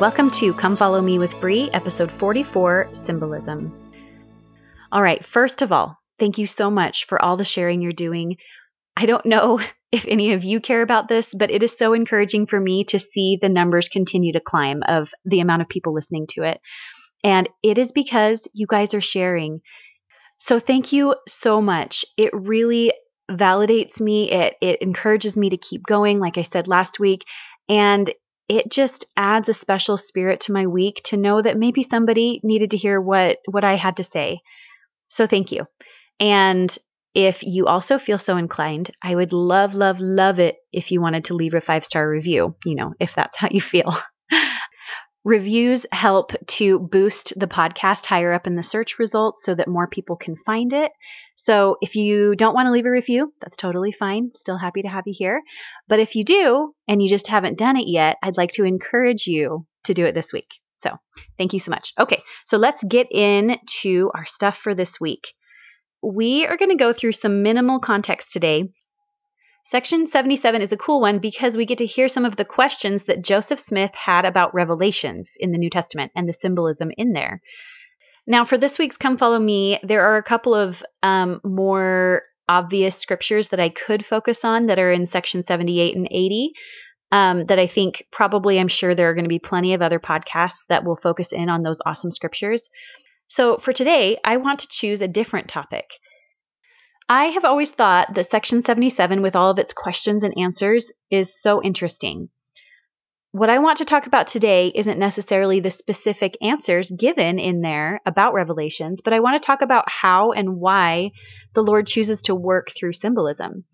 welcome 0.00 0.30
to 0.30 0.52
Come 0.52 0.76
Follow 0.76 1.00
Me 1.00 1.18
with 1.18 1.40
Bree, 1.40 1.70
episode 1.72 2.12
44 2.18 2.90
Symbolism. 2.92 3.72
All 4.92 5.00
right, 5.00 5.24
first 5.24 5.62
of 5.62 5.72
all, 5.72 5.96
thank 6.18 6.36
you 6.36 6.46
so 6.46 6.70
much 6.70 7.06
for 7.06 7.20
all 7.22 7.38
the 7.38 7.46
sharing 7.46 7.80
you're 7.80 7.94
doing. 7.94 8.36
I 8.94 9.06
don't 9.06 9.24
know 9.24 9.58
if 9.92 10.04
any 10.06 10.34
of 10.34 10.44
you 10.44 10.60
care 10.60 10.82
about 10.82 11.08
this, 11.08 11.32
but 11.32 11.50
it 11.50 11.62
is 11.62 11.74
so 11.78 11.94
encouraging 11.94 12.46
for 12.46 12.60
me 12.60 12.84
to 12.84 12.98
see 12.98 13.38
the 13.40 13.48
numbers 13.48 13.88
continue 13.88 14.34
to 14.34 14.40
climb 14.40 14.82
of 14.86 15.08
the 15.24 15.40
amount 15.40 15.62
of 15.62 15.68
people 15.70 15.94
listening 15.94 16.26
to 16.32 16.42
it. 16.42 16.60
And 17.24 17.48
it 17.62 17.78
is 17.78 17.90
because 17.90 18.46
you 18.52 18.66
guys 18.68 18.92
are 18.92 19.00
sharing. 19.00 19.62
So 20.40 20.60
thank 20.60 20.92
you 20.92 21.14
so 21.26 21.62
much. 21.62 22.04
It 22.18 22.34
really 22.34 22.92
validates 23.30 23.98
me. 23.98 24.30
It 24.30 24.56
it 24.60 24.82
encourages 24.82 25.38
me 25.38 25.48
to 25.50 25.56
keep 25.56 25.86
going 25.86 26.20
like 26.20 26.36
I 26.36 26.42
said 26.42 26.68
last 26.68 27.00
week 27.00 27.24
and 27.68 28.12
it 28.48 28.70
just 28.70 29.06
adds 29.16 29.48
a 29.48 29.54
special 29.54 29.96
spirit 29.96 30.40
to 30.40 30.52
my 30.52 30.66
week 30.66 31.00
to 31.04 31.16
know 31.16 31.42
that 31.42 31.58
maybe 31.58 31.82
somebody 31.82 32.40
needed 32.44 32.70
to 32.70 32.76
hear 32.76 33.00
what 33.00 33.38
what 33.50 33.64
I 33.64 33.76
had 33.76 33.96
to 33.96 34.04
say. 34.04 34.40
So 35.08 35.26
thank 35.26 35.52
you. 35.52 35.66
And 36.20 36.76
if 37.14 37.42
you 37.42 37.66
also 37.66 37.98
feel 37.98 38.18
so 38.18 38.36
inclined, 38.36 38.90
I 39.02 39.14
would 39.14 39.32
love 39.32 39.74
love 39.74 40.00
love 40.00 40.38
it 40.38 40.56
if 40.72 40.90
you 40.90 41.00
wanted 41.00 41.24
to 41.26 41.34
leave 41.34 41.54
a 41.54 41.60
5-star 41.60 42.08
review, 42.08 42.56
you 42.64 42.74
know, 42.74 42.92
if 43.00 43.14
that's 43.14 43.36
how 43.36 43.48
you 43.50 43.60
feel. 43.60 43.96
Reviews 45.26 45.84
help 45.90 46.30
to 46.46 46.78
boost 46.78 47.32
the 47.36 47.48
podcast 47.48 48.06
higher 48.06 48.32
up 48.32 48.46
in 48.46 48.54
the 48.54 48.62
search 48.62 49.00
results 49.00 49.42
so 49.42 49.56
that 49.56 49.66
more 49.66 49.88
people 49.88 50.14
can 50.14 50.36
find 50.36 50.72
it. 50.72 50.92
So 51.34 51.78
if 51.80 51.96
you 51.96 52.36
don't 52.36 52.54
want 52.54 52.66
to 52.66 52.70
leave 52.70 52.86
a 52.86 52.90
review, 52.92 53.32
that's 53.40 53.56
totally 53.56 53.90
fine. 53.90 54.30
Still 54.36 54.56
happy 54.56 54.82
to 54.82 54.88
have 54.88 55.02
you 55.04 55.14
here. 55.18 55.42
But 55.88 55.98
if 55.98 56.14
you 56.14 56.24
do 56.24 56.72
and 56.86 57.02
you 57.02 57.08
just 57.08 57.26
haven't 57.26 57.58
done 57.58 57.76
it 57.76 57.88
yet, 57.88 58.18
I'd 58.22 58.36
like 58.36 58.52
to 58.52 58.62
encourage 58.62 59.26
you 59.26 59.66
to 59.86 59.94
do 59.94 60.06
it 60.06 60.14
this 60.14 60.32
week. 60.32 60.46
So 60.78 60.90
thank 61.36 61.52
you 61.52 61.58
so 61.58 61.72
much. 61.72 61.92
Okay, 61.98 62.22
so 62.46 62.56
let's 62.56 62.84
get 62.84 63.08
into 63.10 64.12
our 64.14 64.26
stuff 64.26 64.58
for 64.58 64.76
this 64.76 65.00
week. 65.00 65.32
We 66.04 66.46
are 66.46 66.56
going 66.56 66.70
to 66.70 66.76
go 66.76 66.92
through 66.92 67.14
some 67.14 67.42
minimal 67.42 67.80
context 67.80 68.32
today 68.32 68.68
Section 69.68 70.06
77 70.06 70.62
is 70.62 70.70
a 70.70 70.76
cool 70.76 71.00
one 71.00 71.18
because 71.18 71.56
we 71.56 71.66
get 71.66 71.78
to 71.78 71.86
hear 71.86 72.06
some 72.06 72.24
of 72.24 72.36
the 72.36 72.44
questions 72.44 73.02
that 73.02 73.20
Joseph 73.20 73.58
Smith 73.58 73.90
had 73.96 74.24
about 74.24 74.54
revelations 74.54 75.32
in 75.40 75.50
the 75.50 75.58
New 75.58 75.70
Testament 75.70 76.12
and 76.14 76.28
the 76.28 76.32
symbolism 76.32 76.92
in 76.96 77.14
there. 77.14 77.40
Now, 78.28 78.44
for 78.44 78.56
this 78.56 78.78
week's 78.78 78.96
Come 78.96 79.18
Follow 79.18 79.40
Me, 79.40 79.80
there 79.82 80.04
are 80.04 80.18
a 80.18 80.22
couple 80.22 80.54
of 80.54 80.84
um, 81.02 81.40
more 81.42 82.22
obvious 82.48 82.96
scriptures 82.96 83.48
that 83.48 83.58
I 83.58 83.70
could 83.70 84.06
focus 84.06 84.44
on 84.44 84.66
that 84.66 84.78
are 84.78 84.92
in 84.92 85.04
section 85.04 85.42
78 85.44 85.96
and 85.96 86.06
80. 86.12 86.52
Um, 87.10 87.46
that 87.46 87.58
I 87.58 87.66
think 87.66 88.04
probably 88.12 88.60
I'm 88.60 88.68
sure 88.68 88.94
there 88.94 89.10
are 89.10 89.14
going 89.14 89.24
to 89.24 89.28
be 89.28 89.40
plenty 89.40 89.74
of 89.74 89.82
other 89.82 89.98
podcasts 89.98 90.62
that 90.68 90.84
will 90.84 90.96
focus 90.96 91.32
in 91.32 91.48
on 91.48 91.64
those 91.64 91.80
awesome 91.84 92.12
scriptures. 92.12 92.68
So 93.26 93.58
for 93.58 93.72
today, 93.72 94.16
I 94.24 94.36
want 94.36 94.60
to 94.60 94.68
choose 94.70 95.00
a 95.00 95.08
different 95.08 95.48
topic. 95.48 95.86
I 97.08 97.26
have 97.26 97.44
always 97.44 97.70
thought 97.70 98.14
that 98.14 98.28
Section 98.28 98.64
77, 98.64 99.22
with 99.22 99.36
all 99.36 99.50
of 99.50 99.58
its 99.58 99.72
questions 99.72 100.24
and 100.24 100.34
answers, 100.36 100.90
is 101.08 101.40
so 101.40 101.62
interesting. 101.62 102.30
What 103.30 103.48
I 103.48 103.60
want 103.60 103.78
to 103.78 103.84
talk 103.84 104.06
about 104.06 104.26
today 104.26 104.72
isn't 104.74 104.98
necessarily 104.98 105.60
the 105.60 105.70
specific 105.70 106.36
answers 106.40 106.90
given 106.90 107.38
in 107.38 107.60
there 107.60 108.00
about 108.06 108.34
Revelations, 108.34 109.00
but 109.02 109.12
I 109.12 109.20
want 109.20 109.40
to 109.40 109.46
talk 109.46 109.62
about 109.62 109.84
how 109.88 110.32
and 110.32 110.56
why 110.56 111.10
the 111.54 111.62
Lord 111.62 111.86
chooses 111.86 112.22
to 112.22 112.34
work 112.34 112.72
through 112.74 112.94
symbolism. 112.94 113.64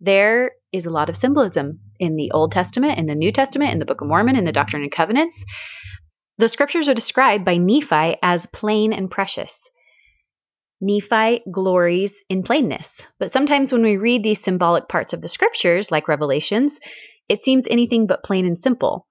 There 0.00 0.52
is 0.72 0.86
a 0.86 0.90
lot 0.90 1.08
of 1.08 1.16
symbolism 1.16 1.78
in 2.00 2.16
the 2.16 2.32
Old 2.32 2.50
Testament, 2.50 2.98
in 2.98 3.06
the 3.06 3.14
New 3.14 3.30
Testament, 3.30 3.72
in 3.72 3.78
the 3.78 3.84
Book 3.84 4.00
of 4.00 4.08
Mormon, 4.08 4.36
in 4.36 4.44
the 4.44 4.52
Doctrine 4.52 4.82
and 4.82 4.90
Covenants. 4.90 5.44
The 6.38 6.48
scriptures 6.48 6.88
are 6.88 6.94
described 6.94 7.44
by 7.44 7.56
Nephi 7.58 8.16
as 8.20 8.46
plain 8.46 8.92
and 8.92 9.10
precious. 9.10 9.68
Nephi 10.80 11.42
glories 11.50 12.22
in 12.28 12.42
plainness. 12.42 13.06
But 13.18 13.30
sometimes 13.30 13.72
when 13.72 13.82
we 13.82 13.96
read 13.96 14.22
these 14.22 14.42
symbolic 14.42 14.88
parts 14.88 15.12
of 15.12 15.20
the 15.20 15.28
scriptures, 15.28 15.90
like 15.90 16.08
Revelations, 16.08 16.80
it 17.28 17.42
seems 17.42 17.64
anything 17.68 18.06
but 18.06 18.24
plain 18.24 18.46
and 18.46 18.58
simple. 18.58 19.06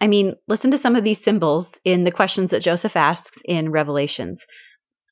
I 0.00 0.08
mean, 0.08 0.34
listen 0.46 0.70
to 0.72 0.78
some 0.78 0.94
of 0.94 1.04
these 1.04 1.24
symbols 1.24 1.70
in 1.84 2.04
the 2.04 2.12
questions 2.12 2.50
that 2.50 2.62
Joseph 2.62 2.96
asks 2.96 3.38
in 3.44 3.70
Revelations. 3.70 4.46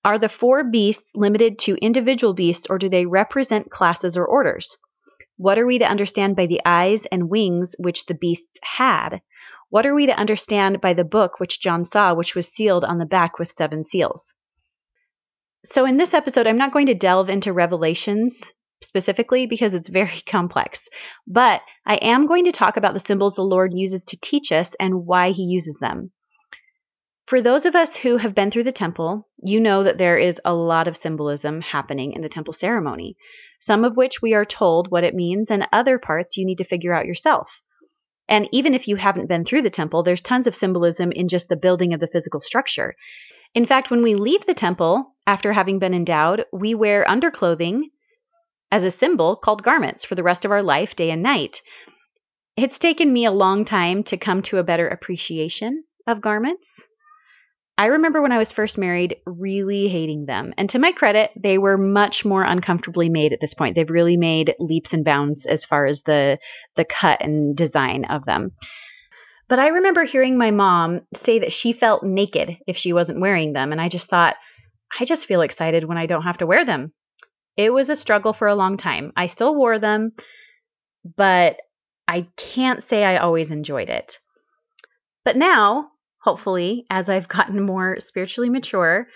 Are 0.04 0.18
the 0.18 0.28
four 0.28 0.62
beasts 0.62 1.08
limited 1.14 1.58
to 1.60 1.76
individual 1.76 2.34
beasts 2.34 2.66
or 2.68 2.76
do 2.76 2.90
they 2.90 3.06
represent 3.06 3.70
classes 3.70 4.18
or 4.18 4.26
orders? 4.26 4.76
What 5.38 5.58
are 5.58 5.66
we 5.66 5.78
to 5.78 5.88
understand 5.88 6.36
by 6.36 6.46
the 6.46 6.60
eyes 6.66 7.06
and 7.06 7.30
wings 7.30 7.74
which 7.78 8.04
the 8.04 8.14
beasts 8.14 8.58
had? 8.62 9.22
What 9.70 9.86
are 9.86 9.94
we 9.94 10.04
to 10.06 10.16
understand 10.16 10.82
by 10.82 10.92
the 10.92 11.02
book 11.02 11.40
which 11.40 11.60
John 11.60 11.86
saw, 11.86 12.12
which 12.12 12.34
was 12.34 12.46
sealed 12.46 12.84
on 12.84 12.98
the 12.98 13.06
back 13.06 13.38
with 13.38 13.50
seven 13.50 13.82
seals? 13.82 14.34
So, 15.64 15.86
in 15.86 15.96
this 15.96 16.12
episode, 16.12 16.46
I'm 16.46 16.58
not 16.58 16.72
going 16.72 16.86
to 16.86 16.94
delve 16.94 17.30
into 17.30 17.52
Revelations 17.52 18.42
specifically 18.82 19.46
because 19.46 19.72
it's 19.72 19.88
very 19.88 20.20
complex, 20.28 20.86
but 21.26 21.62
I 21.86 21.96
am 21.96 22.26
going 22.26 22.44
to 22.44 22.52
talk 22.52 22.76
about 22.76 22.92
the 22.92 23.00
symbols 23.00 23.34
the 23.34 23.42
Lord 23.42 23.72
uses 23.74 24.04
to 24.04 24.20
teach 24.20 24.52
us 24.52 24.74
and 24.78 25.06
why 25.06 25.30
he 25.30 25.44
uses 25.44 25.78
them. 25.80 26.10
For 27.26 27.40
those 27.40 27.64
of 27.64 27.74
us 27.74 27.96
who 27.96 28.18
have 28.18 28.34
been 28.34 28.50
through 28.50 28.64
the 28.64 28.72
temple, 28.72 29.26
you 29.42 29.58
know 29.58 29.82
that 29.84 29.96
there 29.96 30.18
is 30.18 30.38
a 30.44 30.52
lot 30.52 30.86
of 30.86 30.98
symbolism 30.98 31.62
happening 31.62 32.12
in 32.12 32.20
the 32.20 32.28
temple 32.28 32.52
ceremony, 32.52 33.16
some 33.58 33.84
of 33.84 33.96
which 33.96 34.20
we 34.20 34.34
are 34.34 34.44
told 34.44 34.90
what 34.90 35.04
it 35.04 35.14
means, 35.14 35.50
and 35.50 35.66
other 35.72 35.98
parts 35.98 36.36
you 36.36 36.44
need 36.44 36.58
to 36.58 36.64
figure 36.64 36.92
out 36.92 37.06
yourself. 37.06 37.62
And 38.28 38.48
even 38.52 38.74
if 38.74 38.88
you 38.88 38.96
haven't 38.96 39.28
been 39.28 39.46
through 39.46 39.62
the 39.62 39.70
temple, 39.70 40.02
there's 40.02 40.20
tons 40.20 40.46
of 40.46 40.54
symbolism 40.54 41.12
in 41.12 41.28
just 41.28 41.48
the 41.48 41.56
building 41.56 41.94
of 41.94 42.00
the 42.00 42.08
physical 42.08 42.42
structure. 42.42 42.94
In 43.54 43.66
fact, 43.66 43.90
when 43.90 44.02
we 44.02 44.14
leave 44.14 44.44
the 44.46 44.54
temple 44.54 45.14
after 45.26 45.52
having 45.52 45.78
been 45.78 45.94
endowed, 45.94 46.44
we 46.52 46.74
wear 46.74 47.04
underclothing 47.08 47.82
as 48.70 48.84
a 48.84 48.90
symbol 48.90 49.36
called 49.36 49.62
garments 49.62 50.04
for 50.04 50.16
the 50.16 50.24
rest 50.24 50.44
of 50.44 50.50
our 50.50 50.62
life, 50.62 50.96
day 50.96 51.10
and 51.10 51.22
night. 51.22 51.62
It's 52.56 52.78
taken 52.78 53.12
me 53.12 53.24
a 53.24 53.30
long 53.30 53.64
time 53.64 54.02
to 54.04 54.16
come 54.16 54.42
to 54.42 54.58
a 54.58 54.64
better 54.64 54.88
appreciation 54.88 55.84
of 56.06 56.20
garments. 56.20 56.86
I 57.76 57.86
remember 57.86 58.22
when 58.22 58.30
I 58.30 58.38
was 58.38 58.52
first 58.52 58.78
married 58.78 59.16
really 59.26 59.88
hating 59.88 60.26
them. 60.26 60.54
And 60.56 60.70
to 60.70 60.78
my 60.78 60.92
credit, 60.92 61.30
they 61.36 61.58
were 61.58 61.76
much 61.76 62.24
more 62.24 62.44
uncomfortably 62.44 63.08
made 63.08 63.32
at 63.32 63.40
this 63.40 63.54
point. 63.54 63.74
They've 63.74 63.90
really 63.90 64.16
made 64.16 64.54
leaps 64.60 64.92
and 64.92 65.04
bounds 65.04 65.44
as 65.44 65.64
far 65.64 65.86
as 65.86 66.02
the 66.02 66.38
the 66.76 66.84
cut 66.84 67.20
and 67.20 67.56
design 67.56 68.04
of 68.04 68.24
them. 68.26 68.52
But 69.54 69.60
I 69.60 69.68
remember 69.68 70.02
hearing 70.02 70.36
my 70.36 70.50
mom 70.50 71.02
say 71.14 71.38
that 71.38 71.52
she 71.52 71.72
felt 71.72 72.02
naked 72.02 72.58
if 72.66 72.76
she 72.76 72.92
wasn't 72.92 73.20
wearing 73.20 73.52
them. 73.52 73.70
And 73.70 73.80
I 73.80 73.88
just 73.88 74.08
thought, 74.08 74.34
I 74.98 75.04
just 75.04 75.26
feel 75.26 75.42
excited 75.42 75.84
when 75.84 75.96
I 75.96 76.06
don't 76.06 76.24
have 76.24 76.38
to 76.38 76.46
wear 76.46 76.64
them. 76.64 76.92
It 77.56 77.72
was 77.72 77.88
a 77.88 77.94
struggle 77.94 78.32
for 78.32 78.48
a 78.48 78.56
long 78.56 78.76
time. 78.76 79.12
I 79.16 79.28
still 79.28 79.54
wore 79.54 79.78
them, 79.78 80.10
but 81.16 81.58
I 82.08 82.26
can't 82.36 82.82
say 82.82 83.04
I 83.04 83.18
always 83.18 83.52
enjoyed 83.52 83.90
it. 83.90 84.18
But 85.24 85.36
now, 85.36 85.90
hopefully, 86.18 86.84
as 86.90 87.08
I've 87.08 87.28
gotten 87.38 87.62
more 87.62 88.00
spiritually 88.00 88.50
mature, 88.50 89.06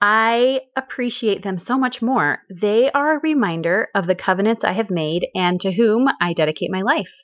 I 0.00 0.62
appreciate 0.76 1.44
them 1.44 1.56
so 1.56 1.78
much 1.78 2.02
more. 2.02 2.42
They 2.50 2.90
are 2.90 3.14
a 3.14 3.20
reminder 3.20 3.90
of 3.94 4.08
the 4.08 4.16
covenants 4.16 4.64
I 4.64 4.72
have 4.72 4.90
made 4.90 5.28
and 5.36 5.60
to 5.60 5.70
whom 5.70 6.08
I 6.20 6.32
dedicate 6.32 6.72
my 6.72 6.82
life. 6.82 7.14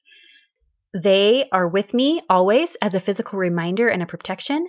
They 0.93 1.49
are 1.53 1.69
with 1.69 1.95
me 1.95 2.23
always 2.29 2.77
as 2.83 2.95
a 2.95 3.01
physical 3.01 3.39
reminder 3.39 3.89
and 3.89 4.03
a 4.03 4.07
protection. 4.07 4.67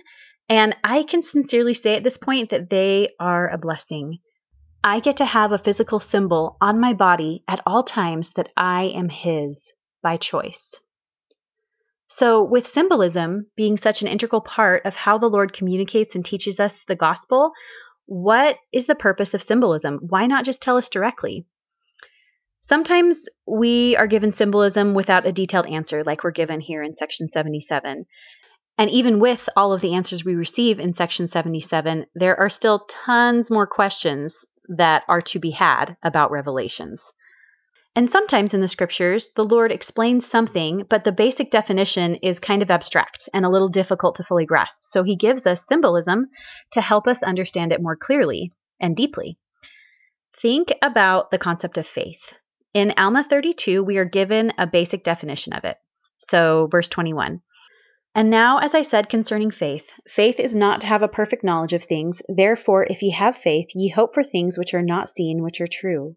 And 0.48 0.76
I 0.84 1.02
can 1.02 1.22
sincerely 1.22 1.74
say 1.74 1.96
at 1.96 2.04
this 2.04 2.18
point 2.18 2.50
that 2.50 2.70
they 2.70 3.10
are 3.18 3.48
a 3.48 3.58
blessing. 3.58 4.18
I 4.84 5.00
get 5.00 5.16
to 5.18 5.24
have 5.24 5.52
a 5.52 5.58
physical 5.58 6.00
symbol 6.00 6.56
on 6.60 6.80
my 6.80 6.92
body 6.92 7.44
at 7.48 7.62
all 7.66 7.84
times 7.84 8.32
that 8.32 8.50
I 8.56 8.84
am 8.94 9.08
His 9.08 9.72
by 10.02 10.16
choice. 10.16 10.74
So, 12.08 12.42
with 12.42 12.66
symbolism 12.66 13.46
being 13.56 13.76
such 13.76 14.02
an 14.02 14.08
integral 14.08 14.42
part 14.42 14.84
of 14.84 14.94
how 14.94 15.18
the 15.18 15.30
Lord 15.30 15.52
communicates 15.52 16.14
and 16.14 16.24
teaches 16.24 16.60
us 16.60 16.84
the 16.86 16.96
gospel, 16.96 17.52
what 18.06 18.58
is 18.72 18.86
the 18.86 18.94
purpose 18.94 19.34
of 19.34 19.42
symbolism? 19.42 19.98
Why 20.08 20.26
not 20.26 20.44
just 20.44 20.60
tell 20.60 20.76
us 20.76 20.88
directly? 20.88 21.46
Sometimes 22.64 23.28
we 23.46 23.96
are 23.96 24.06
given 24.06 24.30
symbolism 24.30 24.94
without 24.94 25.26
a 25.26 25.32
detailed 25.32 25.66
answer, 25.66 26.04
like 26.04 26.22
we're 26.22 26.30
given 26.30 26.60
here 26.60 26.82
in 26.82 26.94
section 26.94 27.28
77. 27.28 28.06
And 28.78 28.90
even 28.90 29.18
with 29.18 29.48
all 29.56 29.72
of 29.72 29.80
the 29.80 29.94
answers 29.94 30.24
we 30.24 30.34
receive 30.34 30.78
in 30.78 30.94
section 30.94 31.26
77, 31.26 32.06
there 32.14 32.38
are 32.38 32.48
still 32.48 32.86
tons 32.88 33.50
more 33.50 33.66
questions 33.66 34.44
that 34.68 35.02
are 35.08 35.22
to 35.22 35.40
be 35.40 35.50
had 35.50 35.96
about 36.04 36.30
revelations. 36.30 37.12
And 37.94 38.08
sometimes 38.08 38.54
in 38.54 38.60
the 38.60 38.68
scriptures, 38.68 39.28
the 39.34 39.44
Lord 39.44 39.70
explains 39.70 40.24
something, 40.24 40.84
but 40.88 41.04
the 41.04 41.12
basic 41.12 41.50
definition 41.50 42.14
is 42.22 42.40
kind 42.40 42.62
of 42.62 42.70
abstract 42.70 43.28
and 43.34 43.44
a 43.44 43.50
little 43.50 43.68
difficult 43.68 44.14
to 44.16 44.24
fully 44.24 44.46
grasp. 44.46 44.80
So 44.82 45.02
he 45.02 45.16
gives 45.16 45.46
us 45.46 45.66
symbolism 45.66 46.28
to 46.70 46.80
help 46.80 47.06
us 47.06 47.22
understand 47.22 47.72
it 47.72 47.82
more 47.82 47.96
clearly 47.96 48.52
and 48.80 48.96
deeply. 48.96 49.36
Think 50.40 50.72
about 50.80 51.30
the 51.30 51.38
concept 51.38 51.76
of 51.76 51.86
faith. 51.86 52.32
In 52.74 52.94
Alma 52.96 53.22
32, 53.22 53.82
we 53.82 53.98
are 53.98 54.06
given 54.06 54.50
a 54.56 54.66
basic 54.66 55.04
definition 55.04 55.52
of 55.52 55.62
it. 55.64 55.76
So, 56.16 56.68
verse 56.70 56.88
21 56.88 57.42
And 58.14 58.30
now, 58.30 58.60
as 58.60 58.74
I 58.74 58.80
said 58.80 59.10
concerning 59.10 59.50
faith, 59.50 59.90
faith 60.08 60.40
is 60.40 60.54
not 60.54 60.80
to 60.80 60.86
have 60.86 61.02
a 61.02 61.08
perfect 61.08 61.44
knowledge 61.44 61.74
of 61.74 61.84
things. 61.84 62.22
Therefore, 62.30 62.84
if 62.84 63.02
ye 63.02 63.10
have 63.10 63.36
faith, 63.36 63.68
ye 63.74 63.90
hope 63.90 64.14
for 64.14 64.24
things 64.24 64.56
which 64.56 64.72
are 64.72 64.80
not 64.80 65.14
seen, 65.14 65.42
which 65.42 65.60
are 65.60 65.66
true. 65.66 66.16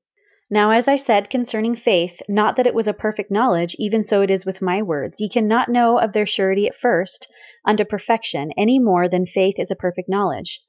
Now, 0.50 0.72
as 0.72 0.88
I 0.88 0.96
said 0.96 1.30
concerning 1.30 1.76
faith, 1.76 2.22
not 2.30 2.56
that 2.56 2.68
it 2.68 2.74
was 2.74 2.88
a 2.88 2.94
perfect 2.94 3.32
knowledge, 3.32 3.76
even 3.78 4.02
so 4.02 4.22
it 4.22 4.30
is 4.30 4.46
with 4.46 4.62
my 4.62 4.82
words. 4.82 5.20
Ye 5.20 5.28
cannot 5.28 5.68
know 5.68 6.00
of 6.00 6.14
their 6.14 6.26
surety 6.26 6.68
at 6.68 6.76
first, 6.76 7.28
unto 7.66 7.84
perfection, 7.84 8.54
any 8.56 8.80
more 8.80 9.10
than 9.10 9.26
faith 9.26 9.56
is 9.58 9.72
a 9.72 9.76
perfect 9.76 10.08
knowledge. 10.08 10.62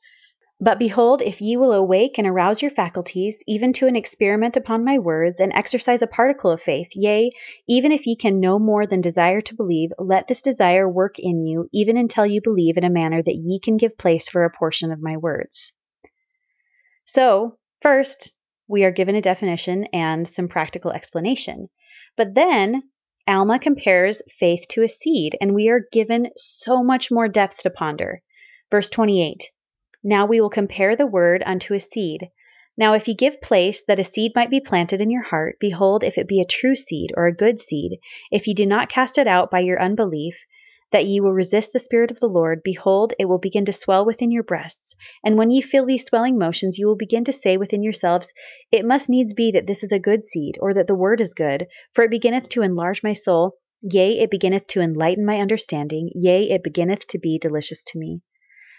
But 0.59 0.79
behold, 0.79 1.21
if 1.21 1.43
ye 1.43 1.59
will 1.59 1.73
awake 1.73 2.17
and 2.17 2.27
arouse 2.27 2.63
your 2.63 2.71
faculties, 2.71 3.37
even 3.47 3.75
to 3.75 3.87
an 3.87 3.95
experiment 3.95 4.57
upon 4.57 4.87
my 4.87 4.99
words, 4.99 5.39
and 5.39 5.53
exercise 5.53 6.01
a 6.01 6.07
particle 6.07 6.51
of 6.51 6.63
faith, 6.63 6.89
yea, 6.95 7.31
even 7.69 7.93
if 7.93 8.07
ye 8.07 8.17
can 8.17 8.41
no 8.41 8.59
more 8.59 8.87
than 8.87 9.03
desire 9.03 9.43
to 9.43 9.55
believe, 9.55 9.93
let 9.99 10.29
this 10.29 10.41
desire 10.41 10.89
work 10.89 11.19
in 11.19 11.45
you, 11.45 11.69
even 11.75 11.99
until 11.99 12.25
you 12.25 12.41
believe 12.41 12.79
in 12.79 12.85
a 12.85 12.91
manner 12.91 13.23
that 13.23 13.37
ye 13.37 13.61
can 13.61 13.77
give 13.77 13.99
place 13.99 14.31
for 14.31 14.45
a 14.45 14.51
portion 14.51 14.91
of 14.91 15.03
my 15.03 15.19
words. 15.19 15.75
So, 17.05 17.59
first, 17.83 18.33
we 18.67 18.83
are 18.83 18.91
given 18.91 19.15
a 19.15 19.21
definition 19.21 19.85
and 19.93 20.27
some 20.27 20.49
practical 20.49 20.91
explanation. 20.91 21.69
But 22.17 22.35
then, 22.35 22.85
Alma 23.29 23.59
compares 23.59 24.23
faith 24.39 24.67
to 24.71 24.83
a 24.83 24.89
seed, 24.89 25.37
and 25.39 25.55
we 25.55 25.69
are 25.69 25.87
given 25.93 26.31
so 26.37 26.83
much 26.83 27.11
more 27.11 27.29
depth 27.29 27.59
to 27.59 27.69
ponder. 27.71 28.23
Verse 28.71 28.89
28 28.89 29.51
now 30.07 30.25
we 30.25 30.41
will 30.41 30.49
compare 30.49 30.95
the 30.95 31.05
word 31.05 31.43
unto 31.45 31.75
a 31.75 31.81
seed. 31.81 32.31
Now 32.79 32.93
if 32.93 33.09
ye 33.09 33.15
give 33.15 33.41
place 33.41 33.83
that 33.89 33.99
a 33.99 34.05
seed 34.05 34.33
might 34.37 34.51
be 34.51 34.61
planted 34.61 35.01
in 35.01 35.11
your 35.11 35.25
heart, 35.25 35.57
behold, 35.59 36.05
if 36.05 36.17
it 36.17 36.29
be 36.29 36.41
a 36.41 36.45
true 36.45 36.77
seed 36.77 37.11
or 37.17 37.27
a 37.27 37.35
good 37.35 37.61
seed, 37.61 37.99
if 38.31 38.47
ye 38.47 38.55
do 38.55 38.67
not 38.67 38.89
cast 38.89 39.19
it 39.19 39.27
out 39.27 39.51
by 39.51 39.59
your 39.59 39.83
unbelief, 39.83 40.39
that 40.93 41.07
ye 41.07 41.19
will 41.19 41.33
resist 41.33 41.73
the 41.73 41.81
Spirit 41.81 42.13
of 42.13 42.21
the 42.21 42.29
Lord, 42.29 42.63
behold, 42.63 43.15
it 43.19 43.25
will 43.25 43.39
begin 43.39 43.65
to 43.65 43.73
swell 43.73 44.07
within 44.07 44.31
your 44.31 44.45
breasts. 44.45 44.95
And 45.25 45.37
when 45.37 45.51
ye 45.51 45.61
feel 45.61 45.85
these 45.85 46.05
swelling 46.05 46.39
motions, 46.39 46.79
you 46.79 46.87
will 46.87 46.95
begin 46.95 47.25
to 47.25 47.33
say 47.33 47.57
within 47.57 47.83
yourselves, 47.83 48.33
It 48.71 48.85
must 48.85 49.09
needs 49.09 49.35
be 49.35 49.51
that 49.51 49.67
this 49.67 49.83
is 49.83 49.91
a 49.91 49.99
good 49.99 50.25
seed, 50.25 50.57
or 50.61 50.73
that 50.75 50.87
the 50.87 50.95
word 50.95 51.21
is 51.21 51.35
good, 51.35 51.67
for 51.95 52.05
it 52.05 52.11
beginneth 52.13 52.49
to 52.51 52.63
enlarge 52.63 53.03
my 53.03 53.13
soul. 53.13 53.57
Yea, 53.83 54.21
it 54.21 54.31
beginneth 54.31 54.69
to 54.69 54.81
enlighten 54.81 55.27
my 55.27 55.41
understanding. 55.41 56.11
Yea, 56.15 56.51
it 56.51 56.63
beginneth 56.63 57.09
to 57.09 57.19
be 57.19 57.41
delicious 57.41 57.83
to 57.83 57.99
me. 57.99 58.21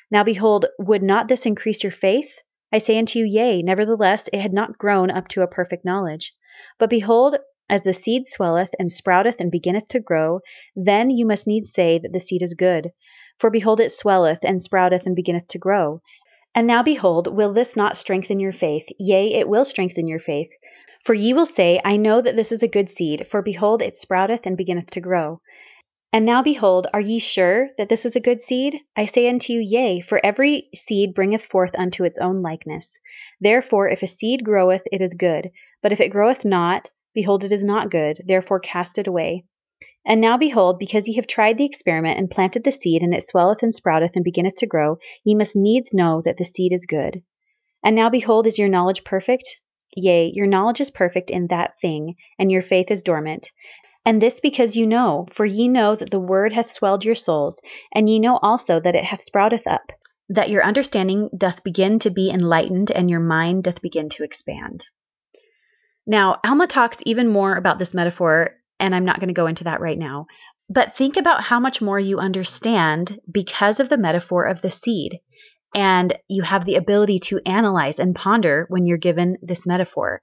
Now 0.09 0.23
behold, 0.23 0.65
would 0.79 1.03
not 1.03 1.27
this 1.27 1.45
increase 1.45 1.83
your 1.83 1.91
faith? 1.91 2.31
I 2.71 2.77
say 2.77 2.97
unto 2.97 3.19
you, 3.19 3.25
Yea, 3.25 3.61
nevertheless 3.61 4.29
it 4.31 4.39
had 4.39 4.53
not 4.53 4.77
grown 4.77 5.11
up 5.11 5.27
to 5.29 5.41
a 5.41 5.47
perfect 5.47 5.83
knowledge. 5.83 6.33
But 6.79 6.89
behold, 6.89 7.37
as 7.69 7.83
the 7.83 7.93
seed 7.93 8.27
swelleth 8.27 8.69
and 8.79 8.89
sprouteth 8.89 9.39
and 9.39 9.51
beginneth 9.51 9.89
to 9.89 9.99
grow, 9.99 10.39
then 10.75 11.09
you 11.09 11.25
must 11.25 11.45
needs 11.45 11.73
say 11.73 11.99
that 11.99 12.13
the 12.13 12.19
seed 12.21 12.41
is 12.41 12.53
good. 12.53 12.91
For 13.37 13.49
behold, 13.49 13.81
it 13.81 13.91
swelleth 13.91 14.39
and 14.43 14.61
sprouteth 14.61 15.05
and 15.05 15.15
beginneth 15.15 15.49
to 15.49 15.57
grow. 15.57 16.01
And 16.55 16.65
now 16.65 16.81
behold, 16.81 17.35
will 17.35 17.51
this 17.51 17.75
not 17.75 17.97
strengthen 17.97 18.39
your 18.39 18.53
faith? 18.53 18.87
Yea, 18.97 19.33
it 19.33 19.49
will 19.49 19.65
strengthen 19.65 20.07
your 20.07 20.19
faith. 20.19 20.49
For 21.03 21.13
ye 21.13 21.33
will 21.33 21.45
say, 21.45 21.81
I 21.83 21.97
know 21.97 22.21
that 22.21 22.35
this 22.35 22.51
is 22.51 22.63
a 22.63 22.67
good 22.67 22.89
seed, 22.89 23.27
for 23.29 23.41
behold, 23.41 23.81
it 23.81 23.97
sprouteth 23.97 24.45
and 24.45 24.55
beginneth 24.55 24.89
to 24.91 25.01
grow. 25.01 25.41
And 26.13 26.25
now 26.25 26.41
behold, 26.41 26.87
are 26.93 27.01
ye 27.01 27.19
sure 27.19 27.69
that 27.77 27.89
this 27.89 28.05
is 28.05 28.15
a 28.15 28.21
good 28.21 28.41
seed? 28.41 28.79
I 28.95 29.05
say 29.05 29.27
unto 29.27 29.51
you, 29.51 29.59
Yea, 29.59 29.99
for 29.99 30.25
every 30.25 30.69
seed 30.73 31.13
bringeth 31.13 31.45
forth 31.45 31.75
unto 31.77 32.05
its 32.05 32.17
own 32.17 32.41
likeness. 32.41 32.97
Therefore, 33.41 33.89
if 33.89 34.01
a 34.01 34.07
seed 34.07 34.43
groweth, 34.45 34.83
it 34.91 35.01
is 35.01 35.13
good, 35.13 35.51
but 35.83 35.91
if 35.91 35.99
it 35.99 36.09
groweth 36.09 36.45
not, 36.45 36.89
behold, 37.13 37.43
it 37.43 37.51
is 37.51 37.63
not 37.63 37.91
good, 37.91 38.23
therefore 38.25 38.59
cast 38.61 38.97
it 38.97 39.07
away. 39.07 39.43
And 40.05 40.21
now 40.21 40.37
behold, 40.37 40.79
because 40.79 41.09
ye 41.09 41.15
have 41.15 41.27
tried 41.27 41.57
the 41.57 41.65
experiment, 41.65 42.17
and 42.17 42.31
planted 42.31 42.63
the 42.63 42.71
seed, 42.71 43.03
and 43.03 43.13
it 43.13 43.27
swelleth 43.27 43.61
and 43.61 43.75
sprouteth, 43.75 44.15
and 44.15 44.23
beginneth 44.23 44.55
to 44.55 44.65
grow, 44.65 44.99
ye 45.25 45.35
must 45.35 45.57
needs 45.57 45.93
know 45.93 46.21
that 46.23 46.37
the 46.37 46.45
seed 46.45 46.71
is 46.71 46.85
good. 46.85 47.21
And 47.83 47.97
now 47.97 48.09
behold, 48.09 48.47
is 48.47 48.57
your 48.57 48.69
knowledge 48.69 49.03
perfect? 49.03 49.59
Yea, 49.93 50.31
your 50.33 50.47
knowledge 50.47 50.79
is 50.79 50.89
perfect 50.89 51.29
in 51.29 51.47
that 51.47 51.73
thing, 51.81 52.15
and 52.39 52.49
your 52.49 52.61
faith 52.61 52.89
is 52.89 53.03
dormant. 53.03 53.51
And 54.07 54.21
this 54.21 54.39
because 54.39 54.77
you 54.77 54.87
know, 54.87 55.27
for 55.33 55.45
ye 55.45 55.67
know 55.67 55.93
that 55.93 56.11
the 56.11 56.19
word 56.19 56.53
hath 56.53 56.71
swelled 56.71 57.03
your 57.03 57.13
souls, 57.13 57.61
and 57.93 58.09
ye 58.09 58.19
know 58.19 58.39
also 58.41 58.79
that 58.79 58.95
it 58.95 59.03
hath 59.03 59.25
sprouteth 59.25 59.67
up, 59.67 59.91
that 60.29 60.49
your 60.49 60.63
understanding 60.63 61.29
doth 61.37 61.61
begin 61.61 61.99
to 61.99 62.09
be 62.09 62.29
enlightened, 62.29 62.89
and 62.89 63.09
your 63.09 63.19
mind 63.19 63.65
doth 63.65 63.81
begin 63.81 64.07
to 64.11 64.23
expand. 64.23 64.85
Now, 66.05 66.39
Alma 66.45 66.67
talks 66.67 66.99
even 67.05 67.27
more 67.27 67.57
about 67.57 67.79
this 67.79 67.93
metaphor, 67.93 68.51
and 68.79 68.95
I'm 68.95 69.03
not 69.03 69.19
going 69.19 69.27
to 69.27 69.33
go 69.33 69.47
into 69.47 69.65
that 69.65 69.81
right 69.81 69.99
now. 69.99 70.27
But 70.69 70.95
think 70.95 71.17
about 71.17 71.43
how 71.43 71.59
much 71.59 71.81
more 71.81 71.99
you 71.99 72.17
understand 72.17 73.19
because 73.29 73.81
of 73.81 73.89
the 73.89 73.97
metaphor 73.97 74.45
of 74.45 74.61
the 74.61 74.69
seed. 74.69 75.19
And 75.75 76.17
you 76.29 76.43
have 76.43 76.63
the 76.63 76.75
ability 76.75 77.19
to 77.25 77.41
analyze 77.45 77.99
and 77.99 78.15
ponder 78.15 78.67
when 78.69 78.85
you're 78.85 78.97
given 78.97 79.35
this 79.41 79.65
metaphor. 79.65 80.21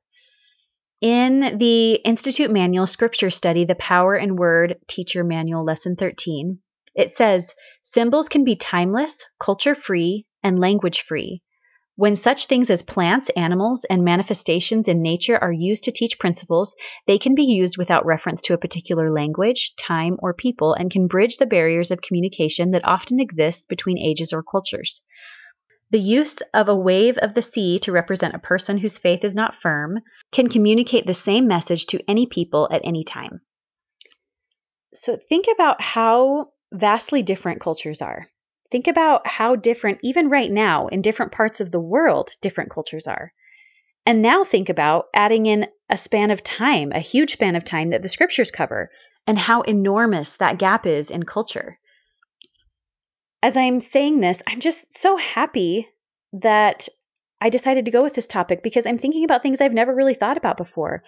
In 1.01 1.59
the 1.59 1.95
Institute 1.95 2.51
Manual 2.51 2.87
Scripture 2.87 3.29
Study, 3.29 3.65
The 3.65 3.75
Power 3.75 4.17
in 4.17 4.37
Word 4.37 4.77
Teacher 4.87 5.25
Manual, 5.25 5.65
Lesson 5.65 5.97
13, 5.97 6.61
it 6.95 7.11
says 7.11 7.53
symbols 7.83 8.29
can 8.29 8.45
be 8.45 8.55
timeless, 8.55 9.25
culture 9.41 9.75
free, 9.75 10.25
and 10.43 10.61
language 10.61 11.03
free. 11.03 11.43
When 11.97 12.15
such 12.17 12.47
things 12.47 12.71
as 12.71 12.83
plants, 12.83 13.29
animals, 13.37 13.85
and 13.91 14.05
manifestations 14.05 14.89
in 14.89 15.03
nature 15.03 15.37
are 15.37 15.53
used 15.53 15.85
to 15.85 15.93
teach 15.93 16.19
principles, 16.19 16.75
they 17.07 17.19
can 17.19 17.35
be 17.35 17.45
used 17.45 17.77
without 17.77 18.07
reference 18.07 18.41
to 18.43 18.55
a 18.55 18.59
particular 18.59 19.13
language, 19.13 19.75
time, 19.77 20.17
or 20.21 20.33
people 20.33 20.75
and 20.75 20.91
can 20.91 21.09
bridge 21.09 21.37
the 21.37 21.47
barriers 21.47 21.91
of 21.91 22.03
communication 22.03 22.71
that 22.71 22.85
often 22.85 23.19
exist 23.21 23.69
between 23.69 23.99
ages 23.99 24.33
or 24.33 24.43
cultures. 24.43 25.03
The 25.91 26.01
use 26.01 26.39
of 26.53 26.69
a 26.69 26.77
wave 26.77 27.19
of 27.19 27.35
the 27.35 27.43
sea 27.43 27.79
to 27.81 27.93
represent 27.93 28.35
a 28.35 28.39
person 28.39 28.79
whose 28.79 28.99
faith 28.99 29.23
is 29.23 29.35
not 29.35 29.61
firm 29.61 30.01
can 30.33 30.49
communicate 30.49 31.07
the 31.07 31.15
same 31.15 31.47
message 31.47 31.87
to 31.87 32.03
any 32.09 32.27
people 32.27 32.69
at 32.73 32.81
any 32.85 33.05
time. 33.05 33.43
So 34.95 35.19
think 35.29 35.47
about 35.53 35.81
how 35.81 36.51
vastly 36.73 37.23
different 37.23 37.61
cultures 37.61 38.01
are. 38.01 38.29
Think 38.71 38.87
about 38.89 39.27
how 39.27 39.57
different, 39.57 40.01
even 40.03 40.31
right 40.31 40.51
now, 40.51 40.89
in 40.89 41.03
different 41.03 41.33
parts 41.33 41.61
of 41.61 41.71
the 41.71 41.81
world, 41.81 42.31
different 42.41 42.71
cultures 42.71 43.07
are. 43.07 43.33
And 44.07 44.21
now 44.21 44.45
think 44.45 44.69
about 44.69 45.07
adding 45.15 45.47
in 45.47 45.67
a 45.89 45.97
span 45.97 46.31
of 46.31 46.43
time, 46.43 46.93
a 46.93 47.01
huge 47.01 47.35
span 47.35 47.57
of 47.57 47.65
time 47.65 47.91
that 47.91 48.03
the 48.03 48.09
scriptures 48.09 48.51
cover, 48.51 48.91
and 49.27 49.39
how 49.39 49.63
enormous 49.63 50.37
that 50.37 50.59
gap 50.59 50.87
is 50.87 51.11
in 51.11 51.23
culture 51.23 51.79
as 53.45 53.59
I'm 53.59 53.81
saying 53.81 54.21
this, 54.21 54.41
I'm 54.47 54.61
just 54.61 54.87
so 54.99 55.19
happy 55.19 55.87
that 56.33 56.89
I 57.43 57.51
decided 57.51 57.85
to 57.85 57.91
go 57.91 58.03
with 58.03 58.15
this 58.15 58.27
topic 58.27 58.63
because 58.63 58.87
I'm 58.87 58.99
thinking 58.99 59.23
about 59.23 59.43
things 59.43 59.61
I've 59.61 59.75
never 59.75 59.95
really 59.95 60.15
thought 60.15 60.39
about 60.39 60.57
before. 60.57 61.03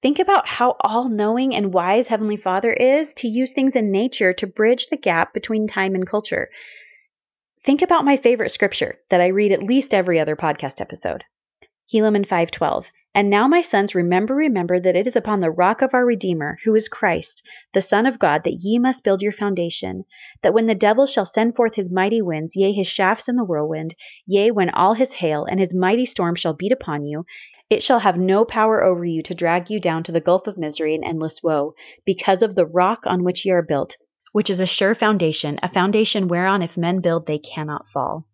Think 0.00 0.18
about 0.18 0.48
how 0.48 0.76
all 0.80 1.10
knowing 1.10 1.54
and 1.54 1.74
wise 1.74 2.08
Heavenly 2.08 2.38
Father 2.38 2.72
is 2.72 3.12
to 3.16 3.28
use 3.28 3.52
things 3.52 3.76
in 3.76 3.92
nature 3.92 4.32
to 4.32 4.46
bridge 4.46 4.86
the 4.86 4.96
gap 4.96 5.34
between 5.34 5.68
time 5.68 5.94
and 5.94 6.06
culture. 6.06 6.48
Think 7.66 7.82
about 7.82 8.06
my 8.06 8.16
favorite 8.16 8.50
scripture 8.50 8.96
that 9.10 9.20
I 9.20 9.26
read 9.26 9.52
at 9.52 9.62
least 9.62 9.92
every 9.92 10.18
other 10.18 10.36
podcast 10.36 10.80
episode. 10.80 11.22
Helaman 11.92 12.26
5:12 12.26 12.86
and 13.14 13.30
now, 13.30 13.46
my 13.46 13.60
sons, 13.60 13.94
remember, 13.94 14.34
remember 14.34 14.80
that 14.80 14.96
it 14.96 15.06
is 15.06 15.14
upon 15.14 15.40
the 15.40 15.50
rock 15.50 15.82
of 15.82 15.94
our 15.94 16.04
Redeemer, 16.04 16.58
who 16.64 16.74
is 16.74 16.88
Christ, 16.88 17.44
the 17.72 17.80
Son 17.80 18.06
of 18.06 18.18
God, 18.18 18.42
that 18.42 18.58
ye 18.60 18.80
must 18.80 19.04
build 19.04 19.22
your 19.22 19.30
foundation. 19.30 20.04
That 20.42 20.52
when 20.52 20.66
the 20.66 20.74
devil 20.74 21.06
shall 21.06 21.24
send 21.24 21.54
forth 21.54 21.76
his 21.76 21.92
mighty 21.92 22.20
winds, 22.20 22.56
yea, 22.56 22.72
his 22.72 22.88
shafts 22.88 23.28
in 23.28 23.36
the 23.36 23.44
whirlwind, 23.44 23.94
yea, 24.26 24.50
when 24.50 24.70
all 24.70 24.94
his 24.94 25.12
hail 25.12 25.44
and 25.44 25.60
his 25.60 25.72
mighty 25.72 26.04
storm 26.04 26.34
shall 26.34 26.54
beat 26.54 26.72
upon 26.72 27.04
you, 27.04 27.24
it 27.70 27.84
shall 27.84 28.00
have 28.00 28.18
no 28.18 28.44
power 28.44 28.82
over 28.82 29.04
you 29.04 29.22
to 29.22 29.34
drag 29.34 29.70
you 29.70 29.78
down 29.78 30.02
to 30.02 30.12
the 30.12 30.20
gulf 30.20 30.48
of 30.48 30.58
misery 30.58 30.94
and 30.96 31.04
endless 31.04 31.40
woe, 31.40 31.74
because 32.04 32.42
of 32.42 32.56
the 32.56 32.66
rock 32.66 33.04
on 33.06 33.22
which 33.22 33.46
ye 33.46 33.52
are 33.52 33.62
built, 33.62 33.96
which 34.32 34.50
is 34.50 34.58
a 34.58 34.66
sure 34.66 34.96
foundation, 34.96 35.60
a 35.62 35.68
foundation 35.72 36.26
whereon 36.26 36.62
if 36.62 36.76
men 36.76 37.00
build 37.00 37.26
they 37.26 37.38
cannot 37.38 37.86
fall. 37.86 38.26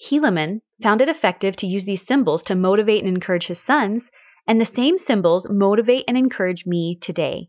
Helaman 0.00 0.60
found 0.82 1.00
it 1.00 1.08
effective 1.08 1.56
to 1.56 1.66
use 1.66 1.84
these 1.84 2.06
symbols 2.06 2.42
to 2.44 2.54
motivate 2.54 3.04
and 3.04 3.08
encourage 3.08 3.46
his 3.46 3.60
sons, 3.60 4.10
and 4.46 4.60
the 4.60 4.64
same 4.64 4.96
symbols 4.98 5.48
motivate 5.48 6.04
and 6.06 6.16
encourage 6.16 6.66
me 6.66 6.96
today. 7.00 7.48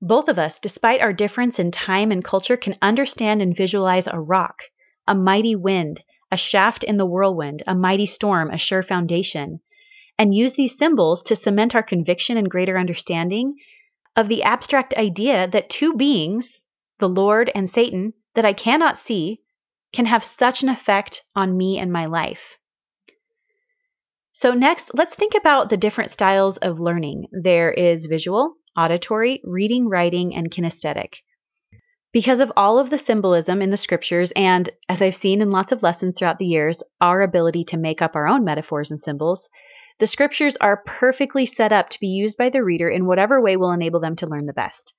Both 0.00 0.28
of 0.28 0.38
us, 0.38 0.58
despite 0.58 1.00
our 1.00 1.12
difference 1.12 1.58
in 1.58 1.70
time 1.70 2.10
and 2.10 2.24
culture, 2.24 2.56
can 2.56 2.76
understand 2.82 3.40
and 3.40 3.56
visualize 3.56 4.08
a 4.08 4.18
rock, 4.18 4.62
a 5.06 5.14
mighty 5.14 5.54
wind, 5.54 6.02
a 6.32 6.36
shaft 6.36 6.82
in 6.82 6.96
the 6.96 7.06
whirlwind, 7.06 7.62
a 7.66 7.74
mighty 7.74 8.06
storm, 8.06 8.50
a 8.50 8.58
sure 8.58 8.82
foundation, 8.82 9.60
and 10.18 10.34
use 10.34 10.54
these 10.54 10.76
symbols 10.76 11.22
to 11.22 11.36
cement 11.36 11.74
our 11.74 11.82
conviction 11.82 12.36
and 12.36 12.50
greater 12.50 12.78
understanding 12.78 13.54
of 14.16 14.28
the 14.28 14.42
abstract 14.42 14.94
idea 14.94 15.46
that 15.48 15.70
two 15.70 15.94
beings, 15.94 16.64
the 16.98 17.08
Lord 17.08 17.52
and 17.54 17.68
Satan, 17.68 18.14
that 18.34 18.44
I 18.44 18.54
cannot 18.54 18.98
see, 18.98 19.41
can 19.92 20.06
have 20.06 20.24
such 20.24 20.62
an 20.62 20.68
effect 20.68 21.22
on 21.36 21.56
me 21.56 21.78
and 21.78 21.92
my 21.92 22.06
life. 22.06 22.58
So, 24.32 24.52
next, 24.52 24.92
let's 24.94 25.14
think 25.14 25.34
about 25.34 25.68
the 25.68 25.76
different 25.76 26.10
styles 26.10 26.56
of 26.56 26.80
learning. 26.80 27.26
There 27.30 27.70
is 27.70 28.06
visual, 28.06 28.54
auditory, 28.76 29.40
reading, 29.44 29.88
writing, 29.88 30.34
and 30.34 30.50
kinesthetic. 30.50 31.16
Because 32.12 32.40
of 32.40 32.52
all 32.56 32.78
of 32.78 32.90
the 32.90 32.98
symbolism 32.98 33.62
in 33.62 33.70
the 33.70 33.76
scriptures, 33.76 34.32
and 34.36 34.68
as 34.88 35.00
I've 35.00 35.16
seen 35.16 35.40
in 35.40 35.50
lots 35.50 35.72
of 35.72 35.82
lessons 35.82 36.14
throughout 36.18 36.38
the 36.38 36.46
years, 36.46 36.82
our 37.00 37.22
ability 37.22 37.64
to 37.66 37.76
make 37.76 38.02
up 38.02 38.16
our 38.16 38.26
own 38.26 38.44
metaphors 38.44 38.90
and 38.90 39.00
symbols, 39.00 39.48
the 39.98 40.06
scriptures 40.06 40.56
are 40.56 40.82
perfectly 40.86 41.46
set 41.46 41.72
up 41.72 41.88
to 41.90 42.00
be 42.00 42.08
used 42.08 42.36
by 42.36 42.50
the 42.50 42.64
reader 42.64 42.88
in 42.88 43.06
whatever 43.06 43.40
way 43.40 43.56
will 43.56 43.72
enable 43.72 44.00
them 44.00 44.16
to 44.16 44.26
learn 44.26 44.46
the 44.46 44.52
best. 44.52 44.92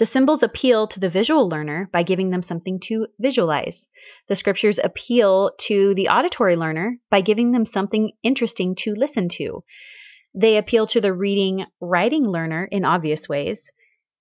The 0.00 0.06
symbols 0.06 0.42
appeal 0.42 0.86
to 0.86 0.98
the 0.98 1.10
visual 1.10 1.46
learner 1.46 1.90
by 1.92 2.04
giving 2.04 2.30
them 2.30 2.42
something 2.42 2.80
to 2.84 3.08
visualize. 3.18 3.86
The 4.28 4.34
scriptures 4.34 4.80
appeal 4.82 5.50
to 5.68 5.92
the 5.94 6.08
auditory 6.08 6.56
learner 6.56 6.96
by 7.10 7.20
giving 7.20 7.52
them 7.52 7.66
something 7.66 8.12
interesting 8.22 8.74
to 8.76 8.94
listen 8.94 9.28
to. 9.32 9.62
They 10.34 10.56
appeal 10.56 10.86
to 10.86 11.02
the 11.02 11.12
reading, 11.12 11.66
writing 11.82 12.24
learner 12.24 12.66
in 12.72 12.86
obvious 12.86 13.28
ways. 13.28 13.70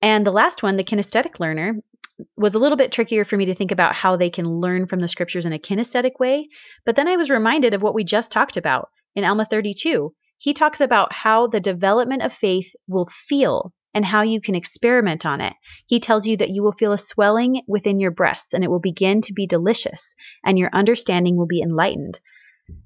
And 0.01 0.27
the 0.27 0.33
last 0.33 0.63
one, 0.63 0.75
the 0.75 0.83
kinesthetic 0.83 1.39
learner, 1.39 1.75
was 2.35 2.55
a 2.55 2.59
little 2.59 2.77
bit 2.77 2.91
trickier 2.91 3.23
for 3.23 3.37
me 3.37 3.45
to 3.45 3.55
think 3.55 3.71
about 3.71 3.95
how 3.95 4.17
they 4.17 4.29
can 4.29 4.59
learn 4.59 4.85
from 4.85 4.99
the 4.99 5.07
scriptures 5.07 5.45
in 5.45 5.53
a 5.53 5.59
kinesthetic 5.59 6.19
way. 6.19 6.49
But 6.85 6.97
then 6.97 7.07
I 7.07 7.15
was 7.15 7.29
reminded 7.29 7.73
of 7.73 7.81
what 7.81 7.95
we 7.95 8.03
just 8.03 8.33
talked 8.33 8.57
about 8.57 8.89
in 9.15 9.23
Alma 9.23 9.47
32. 9.49 10.13
He 10.37 10.53
talks 10.53 10.81
about 10.81 11.13
how 11.13 11.47
the 11.47 11.61
development 11.61 12.21
of 12.21 12.33
faith 12.33 12.69
will 12.85 13.07
feel 13.29 13.71
and 13.93 14.05
how 14.05 14.21
you 14.21 14.39
can 14.41 14.55
experiment 14.55 15.25
on 15.25 15.41
it. 15.41 15.53
He 15.87 15.99
tells 15.99 16.27
you 16.27 16.37
that 16.37 16.49
you 16.49 16.63
will 16.63 16.71
feel 16.71 16.93
a 16.93 16.97
swelling 16.97 17.61
within 17.67 17.99
your 17.99 18.11
breasts 18.11 18.53
and 18.53 18.63
it 18.63 18.69
will 18.69 18.79
begin 18.79 19.21
to 19.21 19.33
be 19.33 19.47
delicious 19.47 20.15
and 20.43 20.57
your 20.59 20.69
understanding 20.73 21.35
will 21.37 21.47
be 21.47 21.61
enlightened. 21.61 22.19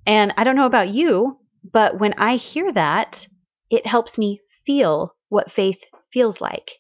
And 0.06 0.34
I 0.38 0.44
don't 0.44 0.56
know 0.56 0.66
about 0.66 0.90
you, 0.90 1.38
but 1.72 2.00
when 2.00 2.14
I 2.14 2.36
hear 2.36 2.72
that, 2.74 3.28
it 3.70 3.86
helps 3.86 4.18
me 4.18 4.42
feel 4.66 5.16
what 5.30 5.52
faith 5.52 5.80
feels 6.12 6.40
like. 6.40 6.72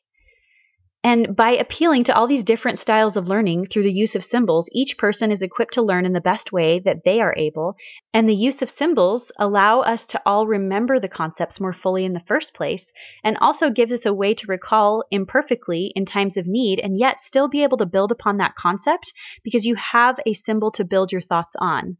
And 1.06 1.36
by 1.36 1.52
appealing 1.52 2.06
to 2.06 2.16
all 2.16 2.28
these 2.28 2.46
different 2.46 2.80
styles 2.80 3.18
of 3.18 3.28
learning 3.28 3.68
through 3.68 3.84
the 3.84 3.92
use 3.92 4.16
of 4.16 4.24
symbols, 4.24 4.70
each 4.72 4.98
person 4.98 5.32
is 5.32 5.42
equipped 5.42 5.74
to 5.74 5.82
learn 5.82 6.06
in 6.06 6.14
the 6.14 6.22
best 6.22 6.54
way 6.54 6.80
that 6.80 7.04
they 7.04 7.20
are 7.20 7.36
able. 7.38 7.76
And 8.14 8.28
the 8.28 8.34
use 8.34 8.62
of 8.62 8.70
symbols 8.70 9.30
allow 9.38 9.82
us 9.82 10.06
to 10.08 10.22
all 10.26 10.48
remember 10.48 11.02
the 11.02 11.10
concepts 11.10 11.60
more 11.60 11.74
fully 11.74 12.06
in 12.06 12.14
the 12.14 12.22
first 12.22 12.54
place 12.54 12.94
and 13.22 13.38
also 13.42 13.70
gives 13.70 13.92
us 13.92 14.06
a 14.06 14.14
way 14.14 14.34
to 14.34 14.48
recall 14.48 15.04
imperfectly 15.12 15.92
in 15.94 16.06
times 16.06 16.38
of 16.38 16.48
need 16.48 16.80
and 16.80 16.98
yet 16.98 17.20
still 17.20 17.50
be 17.50 17.64
able 17.64 17.78
to 17.80 17.86
build 17.86 18.12
upon 18.14 18.38
that 18.38 18.56
concept 18.56 19.12
because 19.44 19.66
you 19.66 19.76
have 19.76 20.18
a 20.26 20.34
symbol 20.34 20.72
to 20.72 20.86
build 20.86 21.12
your 21.12 21.22
thoughts 21.22 21.54
on. 21.60 21.98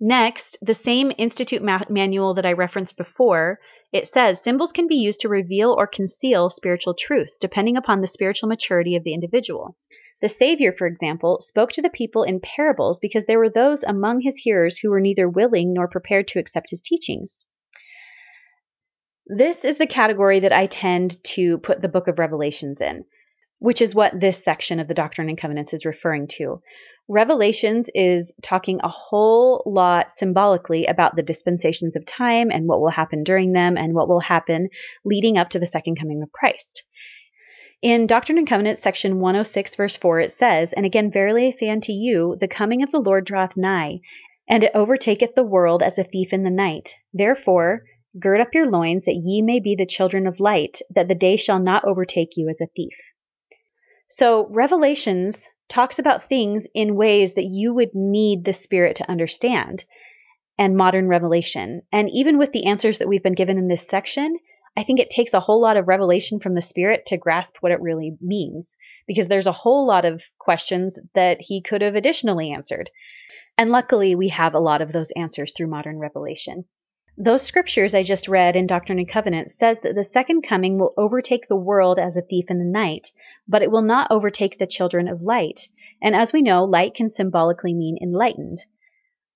Next, 0.00 0.56
the 0.62 0.72
same 0.72 1.12
Institute 1.18 1.62
ma- 1.62 1.84
manual 1.90 2.32
that 2.34 2.46
I 2.46 2.52
referenced 2.52 2.96
before 2.96 3.60
it 3.92 4.06
says 4.06 4.40
symbols 4.40 4.72
can 4.72 4.86
be 4.86 4.94
used 4.94 5.20
to 5.20 5.28
reveal 5.28 5.74
or 5.76 5.86
conceal 5.86 6.48
spiritual 6.48 6.94
truths, 6.94 7.36
depending 7.38 7.76
upon 7.76 8.00
the 8.00 8.06
spiritual 8.06 8.48
maturity 8.48 8.96
of 8.96 9.04
the 9.04 9.12
individual. 9.12 9.76
The 10.22 10.28
Savior, 10.28 10.72
for 10.72 10.86
example, 10.86 11.40
spoke 11.40 11.72
to 11.72 11.82
the 11.82 11.90
people 11.90 12.22
in 12.22 12.40
parables 12.40 12.98
because 12.98 13.26
there 13.26 13.38
were 13.38 13.50
those 13.50 13.82
among 13.82 14.20
his 14.20 14.36
hearers 14.36 14.78
who 14.78 14.90
were 14.90 15.00
neither 15.00 15.28
willing 15.28 15.72
nor 15.72 15.88
prepared 15.88 16.28
to 16.28 16.38
accept 16.38 16.70
his 16.70 16.82
teachings. 16.82 17.46
This 19.26 19.64
is 19.64 19.76
the 19.76 19.86
category 19.86 20.40
that 20.40 20.52
I 20.52 20.66
tend 20.66 21.22
to 21.24 21.58
put 21.58 21.82
the 21.82 21.88
book 21.88 22.08
of 22.08 22.18
Revelations 22.18 22.80
in, 22.80 23.04
which 23.60 23.80
is 23.80 23.94
what 23.94 24.18
this 24.18 24.42
section 24.42 24.80
of 24.80 24.88
the 24.88 24.94
Doctrine 24.94 25.28
and 25.28 25.38
Covenants 25.38 25.72
is 25.72 25.84
referring 25.84 26.26
to. 26.28 26.60
Revelations 27.08 27.90
is 27.94 28.32
talking 28.42 28.80
a 28.82 28.88
whole 28.88 29.62
lot 29.66 30.10
symbolically 30.10 30.86
about 30.86 31.14
the 31.14 31.22
dispensations 31.22 31.94
of 31.94 32.06
time 32.06 32.50
and 32.50 32.66
what 32.66 32.80
will 32.80 32.90
happen 32.90 33.22
during 33.22 33.52
them 33.52 33.76
and 33.76 33.94
what 33.94 34.08
will 34.08 34.20
happen 34.20 34.68
leading 35.04 35.36
up 35.36 35.50
to 35.50 35.58
the 35.58 35.66
second 35.66 35.98
coming 35.98 36.22
of 36.22 36.32
Christ. 36.32 36.84
In 37.82 38.06
Doctrine 38.06 38.38
and 38.38 38.48
Covenants, 38.48 38.80
section 38.80 39.20
106, 39.20 39.74
verse 39.74 39.96
4, 39.96 40.20
it 40.20 40.32
says, 40.32 40.72
And 40.72 40.86
again, 40.86 41.10
verily 41.10 41.46
I 41.46 41.50
say 41.50 41.68
unto 41.68 41.92
you, 41.92 42.36
the 42.40 42.48
coming 42.48 42.82
of 42.82 42.90
the 42.92 43.00
Lord 43.00 43.24
draweth 43.24 43.56
nigh, 43.56 44.00
and 44.48 44.64
it 44.64 44.72
overtaketh 44.74 45.34
the 45.34 45.42
world 45.42 45.82
as 45.82 45.98
a 45.98 46.04
thief 46.04 46.32
in 46.32 46.44
the 46.44 46.50
night. 46.50 46.94
Therefore, 47.12 47.82
gird 48.18 48.40
up 48.40 48.54
your 48.54 48.70
loins, 48.70 49.04
that 49.04 49.20
ye 49.22 49.42
may 49.42 49.60
be 49.60 49.74
the 49.74 49.86
children 49.86 50.26
of 50.26 50.40
light, 50.40 50.80
that 50.90 51.08
the 51.08 51.14
day 51.14 51.36
shall 51.36 51.58
not 51.58 51.84
overtake 51.84 52.36
you 52.36 52.48
as 52.48 52.60
a 52.60 52.66
thief. 52.66 52.94
So, 54.10 54.48
Revelations 54.50 55.48
talks 55.68 56.00
about 56.00 56.28
things 56.28 56.66
in 56.74 56.96
ways 56.96 57.34
that 57.34 57.44
you 57.44 57.72
would 57.72 57.94
need 57.94 58.44
the 58.44 58.52
Spirit 58.52 58.96
to 58.96 59.08
understand 59.08 59.84
and 60.58 60.76
modern 60.76 61.08
revelation. 61.08 61.82
And 61.92 62.10
even 62.12 62.36
with 62.36 62.52
the 62.52 62.66
answers 62.66 62.98
that 62.98 63.08
we've 63.08 63.22
been 63.22 63.34
given 63.34 63.56
in 63.56 63.68
this 63.68 63.86
section, 63.86 64.36
I 64.76 64.82
think 64.82 64.98
it 64.98 65.10
takes 65.10 65.32
a 65.32 65.40
whole 65.40 65.60
lot 65.62 65.76
of 65.76 65.86
revelation 65.86 66.40
from 66.40 66.54
the 66.54 66.60
Spirit 66.60 67.06
to 67.06 67.16
grasp 67.16 67.56
what 67.60 67.72
it 67.72 67.80
really 67.80 68.16
means, 68.20 68.76
because 69.06 69.28
there's 69.28 69.46
a 69.46 69.52
whole 69.52 69.86
lot 69.86 70.04
of 70.04 70.22
questions 70.38 70.98
that 71.14 71.38
he 71.40 71.62
could 71.62 71.80
have 71.80 71.94
additionally 71.94 72.52
answered. 72.52 72.90
And 73.56 73.70
luckily, 73.70 74.14
we 74.16 74.28
have 74.30 74.54
a 74.54 74.60
lot 74.60 74.82
of 74.82 74.92
those 74.92 75.10
answers 75.16 75.52
through 75.56 75.68
modern 75.68 75.98
revelation. 75.98 76.64
Those 77.18 77.42
scriptures 77.42 77.94
I 77.94 78.02
just 78.02 78.28
read 78.28 78.56
in 78.56 78.66
Doctrine 78.66 78.98
and 78.98 79.08
Covenants 79.08 79.58
says 79.58 79.80
that 79.80 79.94
the 79.94 80.04
second 80.04 80.42
coming 80.42 80.78
will 80.78 80.94
overtake 80.96 81.48
the 81.48 81.56
world 81.56 81.98
as 81.98 82.16
a 82.16 82.22
thief 82.22 82.46
in 82.48 82.58
the 82.58 82.64
night, 82.64 83.10
but 83.46 83.62
it 83.62 83.70
will 83.70 83.82
not 83.82 84.10
overtake 84.10 84.58
the 84.58 84.66
children 84.66 85.08
of 85.08 85.20
light. 85.20 85.68
And 86.00 86.14
as 86.14 86.32
we 86.32 86.40
know, 86.40 86.64
light 86.64 86.94
can 86.94 87.10
symbolically 87.10 87.74
mean 87.74 87.98
enlightened. 88.00 88.58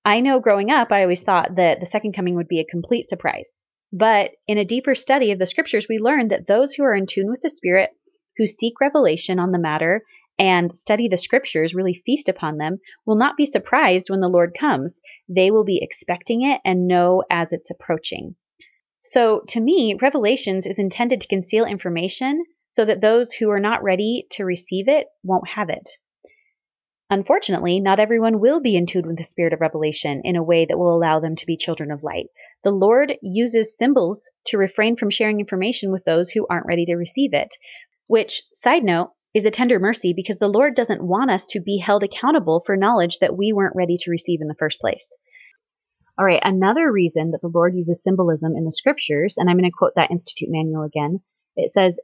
I 0.05 0.21
know 0.21 0.39
growing 0.39 0.71
up, 0.71 0.93
I 0.93 1.03
always 1.03 1.23
thought 1.23 1.57
that 1.57 1.81
the 1.81 1.87
second 1.87 2.13
coming 2.13 2.35
would 2.37 2.49
be 2.49 2.61
a 2.61 2.65
complete 2.65 3.09
surprise. 3.09 3.65
But 3.93 4.33
in 4.47 4.59
a 4.59 4.65
deeper 4.65 4.95
study 4.95 5.33
of 5.33 5.39
the 5.39 5.47
scriptures, 5.47 5.87
we 5.89 5.99
learn 5.99 6.29
that 6.29 6.47
those 6.47 6.75
who 6.75 6.85
are 6.85 6.95
in 6.95 7.07
tune 7.07 7.31
with 7.31 7.43
the 7.43 7.51
Spirit, 7.51 7.91
who 8.37 8.47
seek 8.47 8.81
revelation 8.81 9.39
on 9.39 9.53
the 9.53 9.59
matter, 9.59 10.05
and 10.39 10.75
study 10.75 11.09
the 11.09 11.17
scriptures, 11.17 11.75
really 11.75 12.03
feast 12.07 12.29
upon 12.29 12.59
them, 12.59 12.79
will 13.07 13.17
not 13.17 13.37
be 13.37 13.47
surprised 13.47 14.11
when 14.11 14.21
the 14.21 14.29
Lord 14.29 14.57
comes. 14.59 15.01
They 15.29 15.51
will 15.51 15.65
be 15.65 15.81
expecting 15.83 16.43
it 16.43 16.61
and 16.65 16.89
know 16.89 17.23
as 17.31 17.53
it's 17.53 17.71
approaching. 17.71 18.37
So, 19.03 19.43
to 19.49 19.61
me, 19.61 19.97
Revelations 20.01 20.67
is 20.67 20.79
intended 20.79 21.21
to 21.21 21.29
conceal 21.29 21.65
information 21.65 22.45
so 22.73 22.85
that 22.85 23.01
those 23.01 23.33
who 23.33 23.51
are 23.51 23.61
not 23.61 23.83
ready 23.83 24.27
to 24.31 24.45
receive 24.45 24.89
it 24.89 25.07
won't 25.23 25.49
have 25.49 25.69
it. 25.69 25.89
Unfortunately, 27.11 27.81
not 27.81 28.01
everyone 28.01 28.41
will 28.41 28.61
be 28.61 28.75
in 28.75 28.87
tune 28.87 29.07
with 29.07 29.19
the 29.19 29.23
spirit 29.23 29.53
of 29.53 29.61
revelation 29.61 30.23
in 30.25 30.37
a 30.37 30.43
way 30.43 30.65
that 30.65 30.79
will 30.79 30.97
allow 30.97 31.21
them 31.21 31.37
to 31.37 31.47
be 31.47 31.57
children 31.57 31.91
of 31.93 32.03
light. 32.03 32.27
The 32.65 32.71
Lord 32.71 33.17
uses 33.23 33.77
symbols 33.77 34.29
to 34.47 34.59
refrain 34.59 34.97
from 34.97 35.11
sharing 35.11 35.39
information 35.39 35.93
with 35.93 36.05
those 36.05 36.31
who 36.31 36.47
aren't 36.49 36.67
ready 36.67 36.87
to 36.87 36.97
receive 36.97 37.35
it, 37.35 37.55
which, 38.07 38.43
side 38.53 38.83
note, 38.83 39.11
is 39.35 39.45
a 39.45 39.51
tender 39.51 39.81
mercy 39.81 40.13
because 40.15 40.37
the 40.39 40.49
Lord 40.49 40.77
doesn't 40.77 41.03
want 41.03 41.31
us 41.31 41.45
to 41.51 41.61
be 41.61 41.79
held 41.79 42.05
accountable 42.05 42.63
for 42.65 42.77
knowledge 42.77 43.19
that 43.19 43.37
we 43.37 43.53
weren't 43.53 43.77
ready 43.77 43.97
to 43.99 44.11
receive 44.11 44.41
in 44.41 44.49
the 44.49 44.57
first 44.59 44.81
place. 44.81 45.17
All 46.17 46.25
right, 46.25 46.41
another 46.43 46.91
reason 46.93 47.33
that 47.33 47.41
the 47.43 47.51
Lord 47.53 47.75
uses 47.75 47.99
symbolism 48.05 48.55
in 48.57 48.65
the 48.65 48.71
scriptures, 48.71 49.35
and 49.37 49.51
I'm 49.51 49.57
going 49.57 49.69
to 49.69 49.77
quote 49.77 49.95
that 49.97 50.13
Institute 50.13 50.49
manual 50.49 50.85
again. 50.85 51.21
It 51.57 51.73
says, 51.73 51.95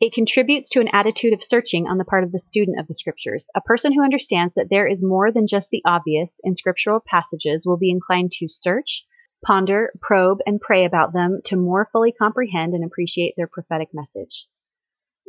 it 0.00 0.14
contributes 0.14 0.70
to 0.70 0.80
an 0.80 0.88
attitude 0.92 1.34
of 1.34 1.42
searching 1.42 1.86
on 1.86 1.98
the 1.98 2.04
part 2.04 2.22
of 2.24 2.32
the 2.32 2.38
student 2.38 2.78
of 2.78 2.86
the 2.86 2.94
scriptures. 2.94 3.44
A 3.54 3.60
person 3.60 3.92
who 3.92 4.04
understands 4.04 4.54
that 4.54 4.68
there 4.70 4.86
is 4.86 5.02
more 5.02 5.32
than 5.32 5.48
just 5.48 5.68
the 5.70 5.82
obvious 5.84 6.40
in 6.44 6.56
scriptural 6.56 7.00
passages 7.04 7.66
will 7.66 7.76
be 7.76 7.90
inclined 7.90 8.32
to 8.32 8.48
search, 8.48 9.04
ponder, 9.44 9.92
probe, 10.00 10.38
and 10.46 10.60
pray 10.60 10.84
about 10.84 11.12
them 11.12 11.40
to 11.46 11.56
more 11.56 11.88
fully 11.92 12.12
comprehend 12.12 12.72
and 12.72 12.84
appreciate 12.84 13.34
their 13.36 13.48
prophetic 13.48 13.88
message. 13.92 14.46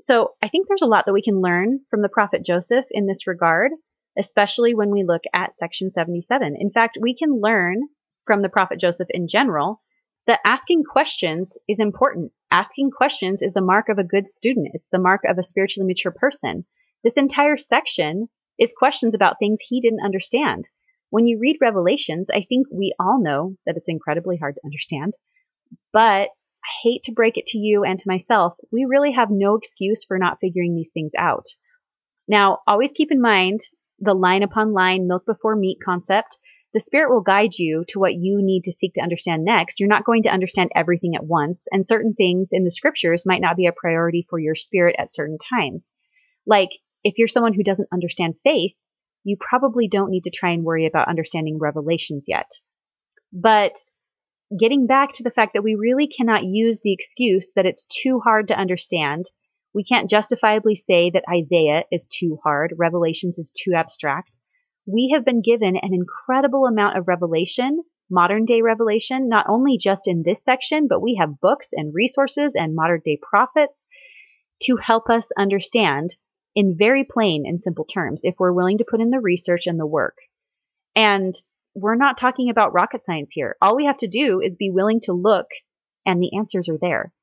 So 0.03 0.31
I 0.43 0.47
think 0.47 0.67
there's 0.67 0.81
a 0.81 0.87
lot 0.87 1.05
that 1.05 1.13
we 1.13 1.21
can 1.21 1.41
learn 1.41 1.81
from 1.89 2.01
the 2.01 2.09
prophet 2.09 2.43
Joseph 2.45 2.85
in 2.91 3.07
this 3.07 3.27
regard, 3.27 3.71
especially 4.17 4.73
when 4.73 4.89
we 4.89 5.03
look 5.03 5.21
at 5.33 5.57
section 5.59 5.91
77. 5.91 6.55
In 6.59 6.71
fact, 6.71 6.97
we 6.99 7.15
can 7.15 7.39
learn 7.39 7.81
from 8.25 8.41
the 8.41 8.49
prophet 8.49 8.79
Joseph 8.79 9.07
in 9.11 9.27
general 9.27 9.81
that 10.27 10.39
asking 10.45 10.83
questions 10.83 11.53
is 11.67 11.79
important. 11.79 12.31
Asking 12.51 12.91
questions 12.91 13.41
is 13.41 13.53
the 13.53 13.61
mark 13.61 13.89
of 13.89 13.97
a 13.97 14.03
good 14.03 14.31
student. 14.31 14.69
It's 14.73 14.87
the 14.91 14.99
mark 14.99 15.21
of 15.27 15.37
a 15.37 15.43
spiritually 15.43 15.87
mature 15.87 16.11
person. 16.11 16.65
This 17.03 17.13
entire 17.13 17.57
section 17.57 18.27
is 18.59 18.73
questions 18.77 19.13
about 19.15 19.37
things 19.39 19.59
he 19.61 19.81
didn't 19.81 20.05
understand. 20.05 20.67
When 21.09 21.27
you 21.27 21.39
read 21.39 21.57
Revelations, 21.59 22.29
I 22.29 22.45
think 22.47 22.67
we 22.71 22.93
all 22.99 23.21
know 23.21 23.55
that 23.65 23.75
it's 23.77 23.89
incredibly 23.89 24.37
hard 24.37 24.55
to 24.55 24.65
understand, 24.65 25.13
but 25.91 26.29
hate 26.83 27.03
to 27.03 27.13
break 27.13 27.37
it 27.37 27.47
to 27.47 27.57
you 27.57 27.83
and 27.83 27.99
to 27.99 28.07
myself, 28.07 28.53
we 28.71 28.85
really 28.85 29.11
have 29.11 29.29
no 29.31 29.55
excuse 29.55 30.03
for 30.03 30.17
not 30.17 30.39
figuring 30.39 30.75
these 30.75 30.91
things 30.93 31.11
out. 31.17 31.45
Now, 32.27 32.59
always 32.67 32.91
keep 32.95 33.11
in 33.11 33.21
mind 33.21 33.61
the 33.99 34.13
line 34.13 34.43
upon 34.43 34.73
line, 34.73 35.07
milk 35.07 35.25
before 35.25 35.55
meat 35.55 35.77
concept. 35.83 36.37
The 36.73 36.79
Spirit 36.79 37.11
will 37.11 37.21
guide 37.21 37.55
you 37.57 37.83
to 37.89 37.99
what 37.99 38.15
you 38.15 38.39
need 38.41 38.63
to 38.63 38.71
seek 38.71 38.93
to 38.93 39.01
understand 39.01 39.43
next. 39.43 39.79
You're 39.79 39.89
not 39.89 40.05
going 40.05 40.23
to 40.23 40.29
understand 40.29 40.71
everything 40.73 41.15
at 41.15 41.25
once, 41.25 41.67
and 41.71 41.87
certain 41.87 42.13
things 42.13 42.49
in 42.51 42.63
the 42.63 42.71
scriptures 42.71 43.25
might 43.25 43.41
not 43.41 43.57
be 43.57 43.67
a 43.67 43.73
priority 43.73 44.25
for 44.29 44.39
your 44.39 44.55
spirit 44.55 44.95
at 44.97 45.13
certain 45.13 45.37
times. 45.53 45.91
Like, 46.45 46.69
if 47.03 47.15
you're 47.17 47.27
someone 47.27 47.53
who 47.53 47.63
doesn't 47.63 47.89
understand 47.91 48.35
faith, 48.43 48.73
you 49.23 49.37
probably 49.39 49.87
don't 49.87 50.09
need 50.09 50.23
to 50.23 50.31
try 50.31 50.51
and 50.51 50.63
worry 50.63 50.85
about 50.87 51.09
understanding 51.09 51.59
revelations 51.59 52.25
yet. 52.27 52.49
But 53.33 53.77
getting 54.59 54.87
back 54.87 55.13
to 55.13 55.23
the 55.23 55.31
fact 55.31 55.53
that 55.53 55.63
we 55.63 55.75
really 55.75 56.07
cannot 56.07 56.43
use 56.43 56.79
the 56.83 56.93
excuse 56.93 57.51
that 57.55 57.65
it's 57.65 57.85
too 57.85 58.19
hard 58.19 58.47
to 58.49 58.59
understand 58.59 59.25
We 59.73 59.83
can't 59.83 60.09
justifiably 60.09 60.75
say 60.75 61.09
that 61.11 61.23
Isaiah 61.29 61.83
is 61.91 62.05
too 62.07 62.39
hard, 62.43 62.73
Revelations 62.77 63.39
is 63.39 63.51
too 63.51 63.73
abstract. 63.73 64.37
We 64.85 65.11
have 65.13 65.23
been 65.23 65.41
given 65.41 65.77
an 65.77 65.93
incredible 65.93 66.65
amount 66.65 66.97
of 66.97 67.07
revelation, 67.07 67.83
modern 68.09 68.45
day 68.45 68.61
revelation, 68.61 69.29
not 69.29 69.45
only 69.47 69.77
just 69.77 70.07
in 70.07 70.23
this 70.23 70.41
section, 70.43 70.87
but 70.87 71.01
we 71.01 71.15
have 71.19 71.39
books 71.39 71.69
and 71.71 71.93
resources 71.93 72.51
and 72.55 72.75
modern 72.75 73.01
day 73.05 73.17
prophets 73.21 73.73
to 74.63 74.75
help 74.75 75.09
us 75.09 75.29
understand 75.37 76.15
in 76.53 76.75
very 76.77 77.05
plain 77.09 77.43
and 77.45 77.63
simple 77.63 77.85
terms 77.85 78.21
if 78.23 78.35
we're 78.37 78.51
willing 78.51 78.79
to 78.79 78.85
put 78.89 78.99
in 78.99 79.09
the 79.09 79.21
research 79.21 79.67
and 79.67 79.79
the 79.79 79.87
work. 79.87 80.17
And 80.95 81.33
we're 81.73 81.95
not 81.95 82.17
talking 82.17 82.49
about 82.49 82.73
rocket 82.73 83.05
science 83.05 83.31
here. 83.33 83.55
All 83.61 83.75
we 83.75 83.85
have 83.85 83.97
to 83.97 84.07
do 84.07 84.41
is 84.41 84.55
be 84.55 84.69
willing 84.71 85.01
to 85.01 85.13
look 85.13 85.47
and 86.05 86.21
the 86.21 86.37
answers 86.37 86.69
are 86.69 86.77
there. 86.79 87.13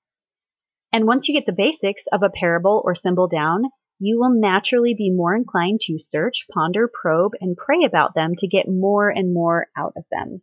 And 0.92 1.06
once 1.06 1.28
you 1.28 1.34
get 1.34 1.46
the 1.46 1.52
basics 1.52 2.04
of 2.12 2.22
a 2.22 2.30
parable 2.30 2.80
or 2.84 2.94
symbol 2.94 3.28
down, 3.28 3.64
you 3.98 4.18
will 4.18 4.30
naturally 4.30 4.94
be 4.94 5.10
more 5.10 5.34
inclined 5.34 5.80
to 5.82 5.98
search, 5.98 6.46
ponder, 6.52 6.88
probe, 6.88 7.32
and 7.40 7.56
pray 7.56 7.84
about 7.84 8.14
them 8.14 8.34
to 8.36 8.46
get 8.46 8.68
more 8.68 9.10
and 9.10 9.34
more 9.34 9.66
out 9.76 9.92
of 9.96 10.04
them. 10.10 10.40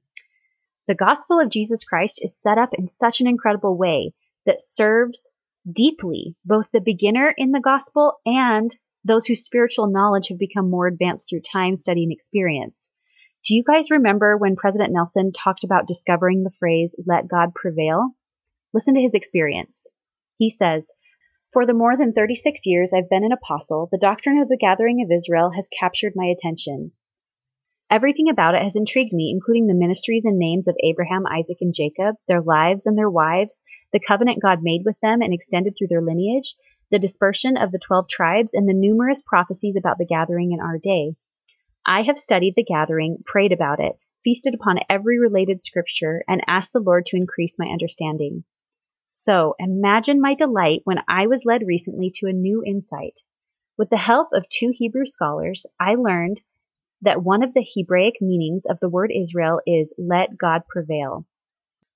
The 0.88 0.96
gospel 0.96 1.40
of 1.40 1.50
Jesus 1.50 1.84
Christ 1.84 2.20
is 2.22 2.40
set 2.40 2.58
up 2.58 2.70
in 2.74 2.88
such 2.88 3.22
an 3.22 3.28
incredible 3.28 3.76
way 3.78 4.14
that 4.46 4.62
serves 4.62 5.28
deeply 5.72 6.36
both 6.46 6.68
the 6.72 6.82
beginner 6.82 7.34
in 7.36 7.52
the 7.52 7.60
gospel 7.60 8.20
and 8.26 8.76
those 9.04 9.26
whose 9.26 9.44
spiritual 9.44 9.88
knowledge 9.88 10.28
have 10.28 10.38
become 10.38 10.70
more 10.70 10.86
advanced 10.86 11.28
through 11.30 11.42
time, 11.42 11.82
study, 11.82 12.04
and 12.04 12.12
experience. 12.12 12.92
Do 13.46 13.56
you 13.56 13.64
guys 13.64 13.92
remember 13.92 14.36
when 14.38 14.56
President 14.56 14.92
Nelson 14.92 15.32
talked 15.32 15.64
about 15.64 15.86
discovering 15.86 16.42
the 16.42 16.54
phrase, 16.58 16.90
let 17.06 17.28
God 17.28 17.54
prevail? 17.54 18.16
Listen 18.74 18.96
to 18.96 19.02
his 19.02 19.14
experience. 19.14 19.86
He 20.40 20.50
says, 20.50 20.92
For 21.54 21.64
the 21.68 21.76
more 21.76 21.96
than 21.96 22.12
36 22.12 22.62
years 22.66 22.90
I've 22.92 23.08
been 23.08 23.24
an 23.24 23.32
apostle, 23.32 23.88
the 23.92 24.00
doctrine 24.00 24.40
of 24.40 24.50
the 24.50 24.58
gathering 24.58 25.04
of 25.04 25.16
Israel 25.16 25.52
has 25.52 25.70
captured 25.80 26.14
my 26.16 26.26
attention. 26.26 26.94
Everything 27.88 28.32
about 28.32 28.56
it 28.56 28.64
has 28.64 28.76
intrigued 28.76 29.14
me, 29.14 29.30
including 29.30 29.68
the 29.68 29.76
ministries 29.76 30.26
and 30.26 30.40
names 30.40 30.68
of 30.68 30.76
Abraham, 30.84 31.28
Isaac, 31.28 31.58
and 31.62 31.72
Jacob, 31.72 32.16
their 32.28 32.42
lives 32.42 32.88
and 32.88 32.98
their 32.98 33.12
wives, 33.12 33.60
the 33.94 34.00
covenant 34.00 34.42
God 34.42 34.64
made 34.64 34.82
with 34.86 35.00
them 35.02 35.22
and 35.22 35.32
extended 35.32 35.76
through 35.78 35.90
their 35.90 36.02
lineage, 36.02 36.56
the 36.90 36.98
dispersion 36.98 37.58
of 37.58 37.72
the 37.72 37.78
twelve 37.78 38.08
tribes, 38.10 38.56
and 38.56 38.68
the 38.68 38.74
numerous 38.74 39.22
prophecies 39.22 39.76
about 39.76 40.00
the 40.00 40.08
gathering 40.08 40.52
in 40.52 40.60
our 40.60 40.80
day. 40.80 41.16
I 41.86 42.02
have 42.02 42.18
studied 42.18 42.56
the 42.56 42.64
gathering, 42.64 43.24
prayed 43.26 43.52
about 43.52 43.80
it, 43.80 43.94
feasted 44.24 44.56
upon 44.56 44.80
every 44.90 45.20
related 45.20 45.64
scripture, 45.64 46.24
and 46.28 46.42
asked 46.48 46.74
the 46.74 46.80
Lord 46.80 47.06
to 47.08 47.18
increase 47.18 47.60
my 47.60 47.68
understanding. 47.68 48.44
So 49.12 49.56
imagine 49.60 50.20
my 50.20 50.34
delight 50.34 50.82
when 50.84 51.00
I 51.08 51.28
was 51.28 51.46
led 51.46 51.62
recently 51.66 52.12
to 52.16 52.28
a 52.28 52.34
new 52.34 52.64
insight. 52.66 53.20
With 53.78 53.90
the 53.90 53.98
help 53.98 54.30
of 54.34 54.50
two 54.50 54.72
Hebrew 54.74 55.06
scholars, 55.06 55.66
I 55.80 55.96
learned 55.96 56.42
that 57.02 57.24
one 57.24 57.44
of 57.44 57.54
the 57.54 57.66
Hebraic 57.76 58.22
meanings 58.22 58.64
of 58.70 58.80
the 58.80 58.90
word 58.90 59.12
Israel 59.12 59.62
is 59.68 59.94
let 59.98 60.38
God 60.38 60.64
prevail. 60.68 61.26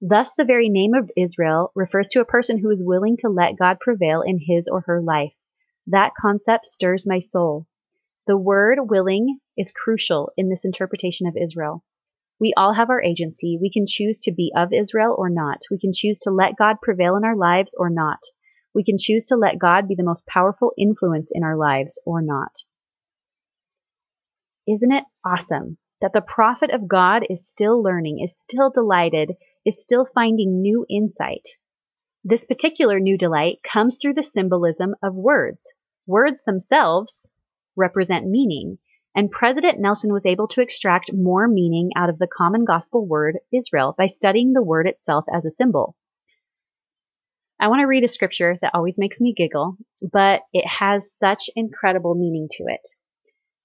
Thus, 0.01 0.33
the 0.35 0.45
very 0.45 0.69
name 0.69 0.93
of 0.93 1.11
Israel 1.17 1.71
refers 1.75 2.07
to 2.09 2.21
a 2.21 2.25
person 2.25 2.57
who 2.57 2.69
is 2.69 2.81
willing 2.81 3.17
to 3.17 3.29
let 3.29 3.57
God 3.57 3.79
prevail 3.79 4.21
in 4.21 4.39
his 4.39 4.67
or 4.67 4.81
her 4.81 5.01
life. 5.01 5.33
That 5.87 6.13
concept 6.19 6.67
stirs 6.67 7.07
my 7.07 7.19
soul. 7.19 7.65
The 8.29 8.37
word 8.37 8.91
willing 8.91 9.39
is 9.57 9.71
crucial 9.71 10.31
in 10.37 10.49
this 10.49 10.63
interpretation 10.63 11.25
of 11.25 11.35
Israel. 11.35 11.83
We 12.39 12.53
all 12.55 12.75
have 12.75 12.91
our 12.91 13.01
agency. 13.01 13.57
We 13.59 13.71
can 13.71 13.87
choose 13.87 14.19
to 14.19 14.31
be 14.31 14.51
of 14.55 14.71
Israel 14.71 15.15
or 15.17 15.31
not. 15.31 15.61
We 15.71 15.79
can 15.79 15.93
choose 15.93 16.19
to 16.19 16.29
let 16.29 16.55
God 16.55 16.75
prevail 16.79 17.15
in 17.15 17.23
our 17.23 17.35
lives 17.35 17.73
or 17.75 17.89
not. 17.89 18.19
We 18.71 18.83
can 18.83 18.97
choose 18.99 19.25
to 19.29 19.35
let 19.35 19.57
God 19.57 19.87
be 19.87 19.95
the 19.95 20.03
most 20.03 20.27
powerful 20.27 20.73
influence 20.77 21.31
in 21.33 21.43
our 21.43 21.57
lives 21.57 21.99
or 22.05 22.21
not. 22.21 22.51
Isn't 24.67 24.91
it 24.91 25.05
awesome 25.25 25.79
that 25.99 26.13
the 26.13 26.21
prophet 26.21 26.69
of 26.69 26.87
God 26.87 27.23
is 27.31 27.49
still 27.49 27.81
learning, 27.81 28.19
is 28.23 28.37
still 28.37 28.69
delighted, 28.69 29.37
is 29.65 29.81
still 29.81 30.05
finding 30.13 30.61
new 30.61 30.85
insight? 30.87 31.47
This 32.23 32.45
particular 32.45 32.99
new 32.99 33.17
delight 33.17 33.61
comes 33.63 33.97
through 33.97 34.13
the 34.13 34.21
symbolism 34.21 34.93
of 35.01 35.15
words. 35.15 35.63
Words 36.05 36.37
themselves 36.45 37.27
represent 37.75 38.27
meaning, 38.27 38.77
and 39.15 39.31
President 39.31 39.79
Nelson 39.79 40.13
was 40.13 40.25
able 40.25 40.47
to 40.49 40.61
extract 40.61 41.11
more 41.13 41.47
meaning 41.47 41.91
out 41.95 42.09
of 42.09 42.19
the 42.19 42.27
common 42.27 42.65
gospel 42.65 43.05
word 43.05 43.39
Israel 43.51 43.95
by 43.97 44.07
studying 44.07 44.53
the 44.53 44.63
word 44.63 44.87
itself 44.87 45.25
as 45.33 45.45
a 45.45 45.51
symbol. 45.51 45.95
I 47.59 47.67
want 47.67 47.81
to 47.81 47.87
read 47.87 48.03
a 48.03 48.07
scripture 48.07 48.57
that 48.61 48.73
always 48.73 48.97
makes 48.97 49.19
me 49.19 49.33
giggle, 49.35 49.77
but 50.01 50.43
it 50.53 50.65
has 50.65 51.09
such 51.19 51.49
incredible 51.55 52.15
meaning 52.15 52.47
to 52.51 52.63
it. 52.67 52.87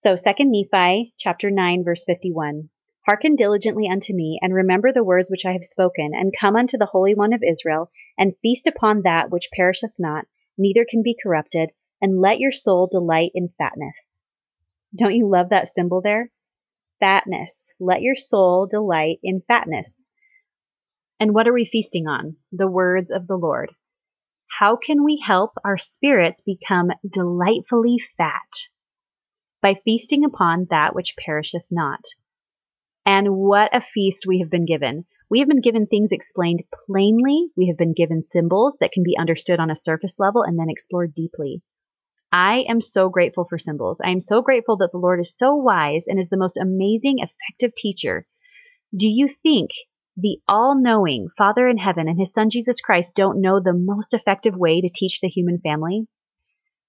So 0.03 0.17
2 0.17 0.45
Nephi 0.45 1.15
chapter 1.19 1.51
9 1.51 1.85
verse 1.85 2.05
51. 2.05 2.71
Hearken 3.07 3.37
diligently 3.37 3.87
unto 3.87 4.15
me, 4.15 4.39
and 4.43 4.53
remember 4.55 4.93
the 4.93 5.05
words 5.05 5.29
which 5.31 5.45
I 5.45 5.53
have 5.53 5.65
spoken, 5.65 6.13
and 6.15 6.35
come 6.39 6.57
unto 6.57 6.79
the 6.79 6.87
Holy 6.87 7.15
One 7.15 7.33
of 7.33 7.43
Israel, 7.43 7.91
and 8.19 8.37
feast 8.43 8.67
upon 8.67 9.03
that 9.03 9.31
which 9.31 9.51
perisheth 9.55 9.93
not, 9.99 10.27
neither 10.57 10.85
can 10.89 11.03
be 11.03 11.17
corrupted, 11.23 11.71
and 12.01 12.21
let 12.21 12.39
your 12.39 12.53
soul 12.53 12.89
delight 12.91 13.31
in 13.35 13.51
fatness. 13.59 14.07
Don't 14.97 15.15
you 15.15 15.29
love 15.29 15.49
that 15.51 15.73
symbol 15.75 16.01
there? 16.03 16.31
Fatness. 17.01 17.57
Let 17.81 18.03
your 18.03 18.17
soul 18.17 18.67
delight 18.67 19.19
in 19.23 19.43
fatness. 19.49 19.97
And 21.19 21.35
what 21.35 21.49
are 21.49 21.53
we 21.53 21.65
feasting 21.65 22.07
on? 22.07 22.37
The 22.53 22.69
words 22.69 23.11
of 23.11 23.27
the 23.27 23.37
Lord. 23.37 23.73
How 24.59 24.77
can 24.77 25.05
we 25.05 25.23
help 25.25 25.53
our 25.65 25.79
spirits 25.79 26.41
become 26.43 26.91
delightfully 27.09 27.97
fat? 28.17 28.69
By 29.61 29.81
feasting 29.85 30.25
upon 30.25 30.67
that 30.71 30.95
which 30.95 31.17
perisheth 31.17 31.65
not. 31.71 32.01
And 33.07 33.37
what 33.37 33.75
a 33.75 33.83
feast 33.93 34.27
we 34.27 34.39
have 34.41 34.51
been 34.51 34.67
given. 34.67 35.07
We 35.29 35.41
have 35.41 35.49
been 35.49 35.61
given 35.61 35.87
things 35.87 36.13
explained 36.13 36.63
plainly. 36.87 37.49
We 37.57 37.67
have 37.67 37.77
been 37.77 37.95
given 37.95 38.23
symbols 38.23 38.77
that 38.81 38.93
can 38.93 39.03
be 39.03 39.17
understood 39.19 39.59
on 39.59 39.71
a 39.71 39.77
surface 39.77 40.19
level 40.19 40.43
and 40.43 40.59
then 40.59 40.71
explored 40.71 41.15
deeply. 41.15 41.63
I 42.37 42.65
am 42.69 42.81
so 42.81 43.11
grateful 43.11 43.47
for 43.49 43.59
symbols. 43.59 44.01
I 44.05 44.11
am 44.11 44.21
so 44.21 44.43
grateful 44.43 44.79
that 44.79 44.91
the 44.91 44.99
Lord 44.99 45.21
is 45.21 45.33
so 45.37 45.55
wise 45.55 46.03
and 46.09 46.19
is 46.19 46.29
the 46.29 46.37
most 46.37 46.57
amazing, 46.57 47.21
effective 47.21 47.77
teacher. 47.77 48.27
Do 48.93 49.07
you 49.07 49.29
think 49.45 49.71
the 50.17 50.39
all 50.49 50.75
knowing 50.77 51.29
Father 51.39 51.69
in 51.69 51.79
heaven 51.79 52.09
and 52.09 52.19
his 52.19 52.33
Son 52.33 52.51
Jesus 52.51 52.81
Christ 52.81 53.15
don't 53.15 53.41
know 53.41 53.61
the 53.61 53.73
most 53.73 54.15
effective 54.15 54.57
way 54.57 54.81
to 54.81 54.91
teach 54.93 55.21
the 55.21 55.29
human 55.29 55.61
family? 55.61 56.09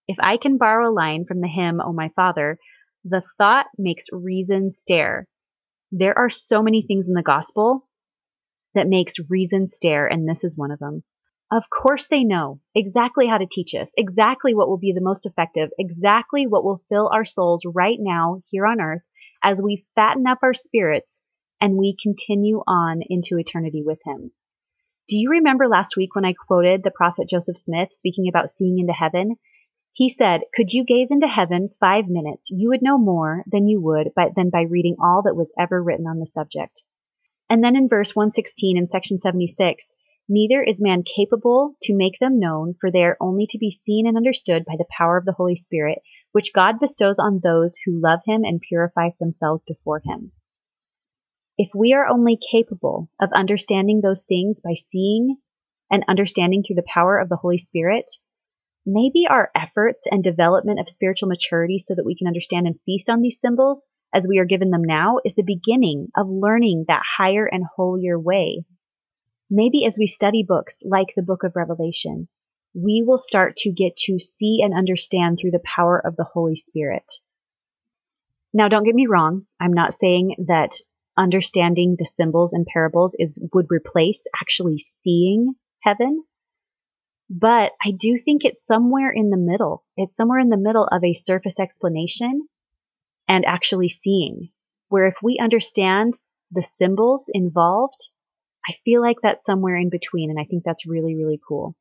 If 0.08 0.18
I 0.20 0.38
can 0.38 0.58
borrow 0.58 0.90
a 0.90 0.92
line 0.92 1.26
from 1.28 1.42
the 1.42 1.48
hymn, 1.48 1.80
O 1.80 1.94
my 1.94 2.10
Father, 2.16 2.58
the 3.04 3.22
thought 3.38 3.68
makes 3.78 4.06
reason 4.12 4.72
stare. 4.72 5.28
There 5.92 6.18
are 6.18 6.32
so 6.32 6.64
many 6.64 6.82
things 6.88 7.08
in 7.08 7.14
the 7.14 7.22
gospel 7.22 7.88
that 8.74 8.88
makes 8.88 9.14
reason 9.30 9.68
stare, 9.68 10.08
and 10.08 10.28
this 10.28 10.44
is 10.44 10.54
one 10.56 10.72
of 10.72 10.80
them. 10.80 11.04
Of 11.52 11.64
course 11.70 12.08
they 12.08 12.24
know 12.24 12.60
exactly 12.74 13.28
how 13.28 13.38
to 13.38 13.46
teach 13.46 13.76
us, 13.76 13.92
exactly 13.96 14.56
what 14.56 14.68
will 14.68 14.80
be 14.80 14.94
the 14.94 15.02
most 15.02 15.26
effective, 15.26 15.70
exactly 15.78 16.48
what 16.48 16.64
will 16.64 16.84
fill 16.90 17.10
our 17.14 17.26
souls 17.26 17.64
right 17.66 17.98
now 18.00 18.42
here 18.50 18.66
on 18.66 18.82
earth 18.82 19.04
as 19.44 19.62
we 19.62 19.86
fatten 19.94 20.26
up 20.26 20.40
our 20.42 20.56
spirits 20.56 21.22
and 21.62 21.78
we 21.78 21.96
continue 22.02 22.64
on 22.66 23.02
into 23.08 23.38
eternity 23.38 23.84
with 23.86 24.00
him. 24.04 24.32
Do 25.08 25.18
you 25.18 25.30
remember 25.30 25.68
last 25.68 25.96
week 25.96 26.16
when 26.16 26.26
I 26.26 26.34
quoted 26.34 26.82
the 26.84 26.90
prophet 26.90 27.30
Joseph 27.30 27.58
Smith 27.58 27.90
speaking 27.94 28.28
about 28.28 28.50
seeing 28.50 28.80
into 28.80 28.94
heaven? 28.94 29.36
He 29.94 30.10
said, 30.10 30.42
Could 30.54 30.74
you 30.74 30.84
gaze 30.84 31.10
into 31.12 31.28
heaven 31.28 31.70
five 31.80 32.08
minutes, 32.08 32.50
you 32.50 32.70
would 32.70 32.82
know 32.82 32.98
more 32.98 33.44
than 33.46 33.68
you 33.68 33.80
would 33.82 34.10
by, 34.16 34.30
than 34.36 34.50
by 34.50 34.64
reading 34.64 34.96
all 35.00 35.22
that 35.22 35.36
was 35.36 35.54
ever 35.60 35.82
written 35.82 36.08
on 36.08 36.20
the 36.20 36.26
subject. 36.26 36.82
And 37.50 37.64
then 37.64 37.76
in 37.76 37.88
verse 37.88 38.16
116 38.16 38.78
in 38.78 38.90
section 38.90 39.22
76, 39.22 39.86
Neither 40.28 40.64
is 40.64 40.80
man 40.80 41.04
capable 41.04 41.76
to 41.84 41.96
make 41.96 42.18
them 42.20 42.40
known, 42.40 42.74
for 42.82 42.90
they 42.90 43.04
are 43.04 43.18
only 43.22 43.46
to 43.48 43.60
be 43.60 43.70
seen 43.70 44.08
and 44.08 44.18
understood 44.18 44.66
by 44.66 44.76
the 44.76 44.88
power 44.90 45.18
of 45.18 45.26
the 45.26 45.34
Holy 45.34 45.56
Spirit, 45.56 46.02
which 46.32 46.52
God 46.52 46.80
bestows 46.80 47.20
on 47.20 47.42
those 47.44 47.78
who 47.86 48.02
love 48.02 48.22
him 48.26 48.44
and 48.44 48.60
purify 48.60 49.12
themselves 49.20 49.62
before 49.68 50.02
him. 50.04 50.32
If 51.60 51.70
we 51.76 51.94
are 51.94 52.08
only 52.08 52.40
capable 52.52 53.08
of 53.22 53.32
understanding 53.34 54.02
those 54.02 54.24
things 54.24 54.60
by 54.60 54.74
seeing 54.74 55.38
and 55.92 56.04
understanding 56.08 56.64
through 56.64 56.78
the 56.78 56.92
power 56.92 57.20
of 57.20 57.30
the 57.30 57.38
Holy 57.38 57.60
Spirit, 57.60 58.10
maybe 58.84 59.28
our 59.30 59.52
efforts 59.56 60.06
and 60.10 60.24
development 60.24 60.80
of 60.80 60.90
spiritual 60.90 61.30
maturity 61.30 61.78
so 61.78 61.94
that 61.94 62.06
we 62.06 62.16
can 62.16 62.26
understand 62.26 62.66
and 62.66 62.80
feast 62.84 63.12
on 63.12 63.22
these 63.22 63.40
symbols 63.40 63.80
as 64.12 64.28
we 64.28 64.40
are 64.40 64.46
given 64.46 64.72
them 64.72 64.84
now 64.84 65.20
is 65.24 65.36
the 65.36 65.44
beginning 65.44 66.10
of 66.18 66.28
learning 66.28 66.86
that 66.88 67.04
higher 67.18 67.46
and 67.46 67.64
holier 67.76 68.20
way 68.20 68.66
Maybe 69.58 69.86
as 69.86 69.98
we 69.98 70.08
study 70.08 70.44
books 70.44 70.80
like 70.84 71.14
the 71.16 71.22
book 71.22 71.46
of 71.46 71.56
Revelation, 71.56 72.28
we 72.74 73.06
will 73.08 73.18
start 73.18 73.56
to 73.60 73.72
get 73.72 73.96
to 74.00 74.20
see 74.20 74.60
and 74.62 74.74
understand 74.74 75.38
through 75.40 75.52
the 75.52 75.64
power 75.64 75.98
of 75.98 76.18
the 76.18 76.26
Holy 76.26 76.58
Spirit. 76.58 77.06
Now, 78.54 78.68
don't 78.68 78.84
get 78.84 78.94
me 78.94 79.08
wrong. 79.08 79.46
I'm 79.58 79.72
not 79.72 79.94
saying 79.94 80.36
that 80.50 80.76
understanding 81.18 81.96
the 81.98 82.06
symbols 82.06 82.52
and 82.52 82.66
parables 82.66 83.16
is 83.18 83.40
would 83.54 83.68
replace 83.70 84.26
actually 84.42 84.84
seeing 85.06 85.54
heaven. 85.82 86.26
But 87.30 87.72
I 87.82 87.92
do 87.92 88.20
think 88.20 88.44
it's 88.44 88.68
somewhere 88.68 89.10
in 89.10 89.30
the 89.30 89.38
middle. 89.38 89.86
It's 89.96 90.18
somewhere 90.18 90.40
in 90.40 90.50
the 90.50 90.58
middle 90.58 90.90
of 90.92 91.02
a 91.02 91.14
surface 91.14 91.58
explanation 91.62 92.46
and 93.30 93.46
actually 93.46 93.88
seeing, 93.88 94.50
where 94.90 95.06
if 95.06 95.16
we 95.24 95.40
understand 95.42 96.20
the 96.52 96.64
symbols 96.64 97.30
involved, 97.34 98.10
I 98.68 98.74
feel 98.84 99.02
like 99.02 99.18
that's 99.22 99.46
somewhere 99.46 99.76
in 99.76 99.90
between, 99.90 100.30
and 100.30 100.40
I 100.40 100.46
think 100.46 100.64
that's 100.64 100.88
really, 100.88 101.16
really 101.16 101.40
cool. 101.48 101.76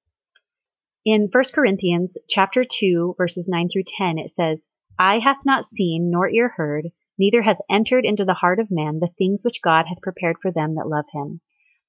In 1.04 1.28
1 1.30 1.44
Corinthians 1.54 2.16
chapter 2.28 2.64
2, 2.64 3.14
verses 3.18 3.46
9 3.46 3.68
through 3.70 3.84
10, 3.86 4.18
it 4.18 4.32
says, 4.34 4.58
Eye 4.98 5.18
hath 5.18 5.44
not 5.44 5.64
seen, 5.64 6.10
nor 6.10 6.28
ear 6.28 6.48
heard, 6.48 6.90
neither 7.18 7.42
hath 7.42 7.58
entered 7.70 8.04
into 8.04 8.24
the 8.24 8.34
heart 8.34 8.58
of 8.58 8.70
man 8.70 9.00
the 9.00 9.10
things 9.18 9.42
which 9.44 9.62
God 9.62 9.86
hath 9.86 10.00
prepared 10.00 10.36
for 10.40 10.50
them 10.50 10.76
that 10.76 10.88
love 10.88 11.06
him. 11.12 11.40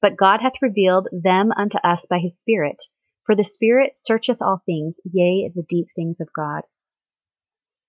But 0.01 0.17
God 0.17 0.41
hath 0.41 0.61
revealed 0.61 1.07
them 1.11 1.51
unto 1.51 1.77
us 1.77 2.05
by 2.05 2.19
his 2.19 2.37
Spirit. 2.37 2.77
For 3.25 3.35
the 3.35 3.43
Spirit 3.43 3.97
searcheth 3.97 4.41
all 4.41 4.61
things, 4.65 4.99
yea, 5.03 5.51
the 5.53 5.63
deep 5.63 5.87
things 5.95 6.19
of 6.19 6.33
God. 6.33 6.63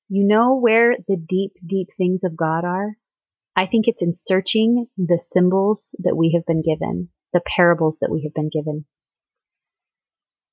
You 0.09 0.25
know 0.25 0.57
where 0.57 0.97
the 1.09 1.17
deep, 1.17 1.53
deep 1.65 1.89
things 1.97 2.23
of 2.23 2.37
God 2.37 2.65
are? 2.65 2.97
I 3.59 3.65
think 3.65 3.89
it's 3.89 4.03
in 4.03 4.15
searching 4.15 4.87
the 4.99 5.19
symbols 5.19 5.95
that 6.01 6.15
we 6.15 6.33
have 6.35 6.45
been 6.45 6.61
given, 6.61 7.09
the 7.33 7.41
parables 7.41 7.97
that 8.03 8.11
we 8.11 8.25
have 8.25 8.35
been 8.35 8.51
given. 8.51 8.85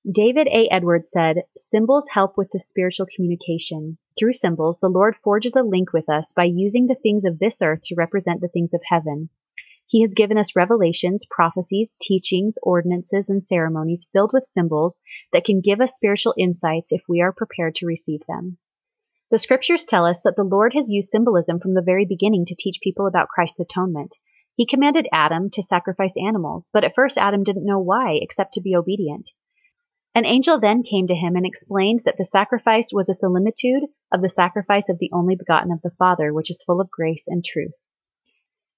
David 0.10 0.48
A. 0.48 0.70
Edwards 0.70 1.10
said, 1.12 1.44
Symbols 1.58 2.08
help 2.10 2.38
with 2.38 2.50
the 2.52 2.62
spiritual 2.62 3.08
communication. 3.14 3.98
Through 4.18 4.36
symbols, 4.36 4.80
the 4.80 4.88
Lord 4.88 5.18
forges 5.18 5.58
a 5.58 5.64
link 5.64 5.92
with 5.92 6.08
us 6.10 6.32
by 6.32 6.46
using 6.46 6.88
the 6.88 6.96
things 6.96 7.26
of 7.26 7.40
this 7.40 7.62
earth 7.62 7.82
to 7.86 7.96
represent 7.96 8.40
the 8.40 8.48
things 8.48 8.74
of 8.74 8.82
heaven. 8.86 9.30
He 9.86 10.02
has 10.02 10.14
given 10.14 10.38
us 10.38 10.56
revelations, 10.56 11.26
prophecies, 11.30 11.98
teachings, 12.02 12.56
ordinances, 12.64 13.30
and 13.30 13.46
ceremonies 13.46 14.08
filled 14.14 14.32
with 14.32 14.48
symbols 14.48 14.98
that 15.34 15.44
can 15.44 15.60
give 15.60 15.82
us 15.82 15.94
spiritual 15.94 16.36
insights 16.38 16.94
if 16.94 17.04
we 17.10 17.20
are 17.20 17.34
prepared 17.34 17.76
to 17.76 17.86
receive 17.86 18.22
them. 18.28 18.58
The 19.34 19.40
scriptures 19.40 19.84
tell 19.84 20.06
us 20.06 20.20
that 20.24 20.36
the 20.36 20.44
Lord 20.44 20.76
has 20.76 20.92
used 20.92 21.10
symbolism 21.10 21.60
from 21.60 21.74
the 21.74 21.82
very 21.82 22.06
beginning 22.06 22.46
to 22.46 22.56
teach 22.56 22.78
people 22.84 23.08
about 23.08 23.30
Christ's 23.30 23.62
atonement. 23.62 24.14
He 24.54 24.68
commanded 24.68 25.08
Adam 25.12 25.50
to 25.54 25.64
sacrifice 25.64 26.14
animals, 26.16 26.70
but 26.72 26.84
at 26.84 26.94
first 26.94 27.18
Adam 27.18 27.44
didn't 27.44 27.66
know 27.66 27.80
why 27.80 28.20
except 28.22 28.54
to 28.54 28.62
be 28.62 28.76
obedient. 28.76 29.32
An 30.14 30.24
angel 30.24 30.60
then 30.60 30.84
came 30.84 31.08
to 31.08 31.16
him 31.16 31.36
and 31.36 31.48
explained 31.48 32.04
that 32.06 32.18
the 32.20 32.26
sacrifice 32.26 32.90
was 32.94 33.10
a 33.10 33.16
similitude 33.16 33.82
of 34.12 34.22
the 34.22 34.30
sacrifice 34.30 34.88
of 34.88 35.00
the 35.00 35.10
only 35.12 35.36
begotten 35.36 35.72
of 35.72 35.82
the 35.82 35.96
Father, 35.98 36.32
which 36.32 36.52
is 36.52 36.62
full 36.62 36.80
of 36.80 36.92
grace 36.92 37.24
and 37.26 37.44
truth. 37.44 37.74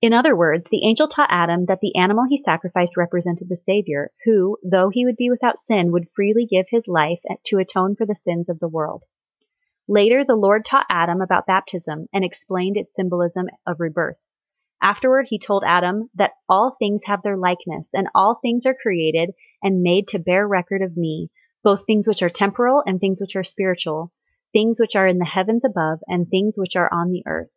In 0.01 0.13
other 0.13 0.37
words, 0.37 0.69
the 0.69 0.85
angel 0.87 1.09
taught 1.09 1.27
Adam 1.31 1.65
that 1.65 1.81
the 1.81 1.97
animal 1.97 2.27
he 2.29 2.37
sacrificed 2.37 2.95
represented 2.95 3.49
the 3.49 3.57
Savior, 3.57 4.11
who, 4.23 4.57
though 4.63 4.87
he 4.87 5.03
would 5.03 5.17
be 5.17 5.29
without 5.29 5.59
sin, 5.59 5.91
would 5.91 6.07
freely 6.15 6.45
give 6.45 6.67
his 6.69 6.87
life 6.87 7.19
to 7.47 7.57
atone 7.57 7.97
for 7.97 8.05
the 8.05 8.15
sins 8.15 8.47
of 8.47 8.59
the 8.59 8.69
world. 8.69 9.03
Later, 9.87 10.23
the 10.23 10.35
Lord 10.35 10.65
taught 10.65 10.85
Adam 10.89 11.21
about 11.21 11.45
baptism 11.45 12.07
and 12.13 12.23
explained 12.23 12.77
its 12.77 12.95
symbolism 12.95 13.47
of 13.67 13.79
rebirth. 13.79 14.17
Afterward, 14.81 15.27
he 15.29 15.39
told 15.39 15.63
Adam 15.65 16.09
that 16.15 16.33
all 16.49 16.75
things 16.77 17.03
have 17.05 17.21
their 17.21 17.37
likeness, 17.37 17.89
and 17.93 18.07
all 18.15 18.35
things 18.35 18.65
are 18.65 18.73
created 18.73 19.31
and 19.61 19.81
made 19.81 20.07
to 20.09 20.19
bear 20.19 20.47
record 20.47 20.81
of 20.81 20.97
me, 20.97 21.29
both 21.63 21.85
things 21.85 22.07
which 22.07 22.23
are 22.23 22.29
temporal 22.29 22.83
and 22.85 22.99
things 22.99 23.21
which 23.21 23.35
are 23.35 23.43
spiritual, 23.43 24.11
things 24.53 24.79
which 24.79 24.95
are 24.95 25.07
in 25.07 25.17
the 25.19 25.25
heavens 25.25 25.63
above 25.63 25.99
and 26.07 26.29
things 26.29 26.55
which 26.57 26.75
are 26.75 26.91
on 26.91 27.11
the 27.11 27.23
earth 27.25 27.49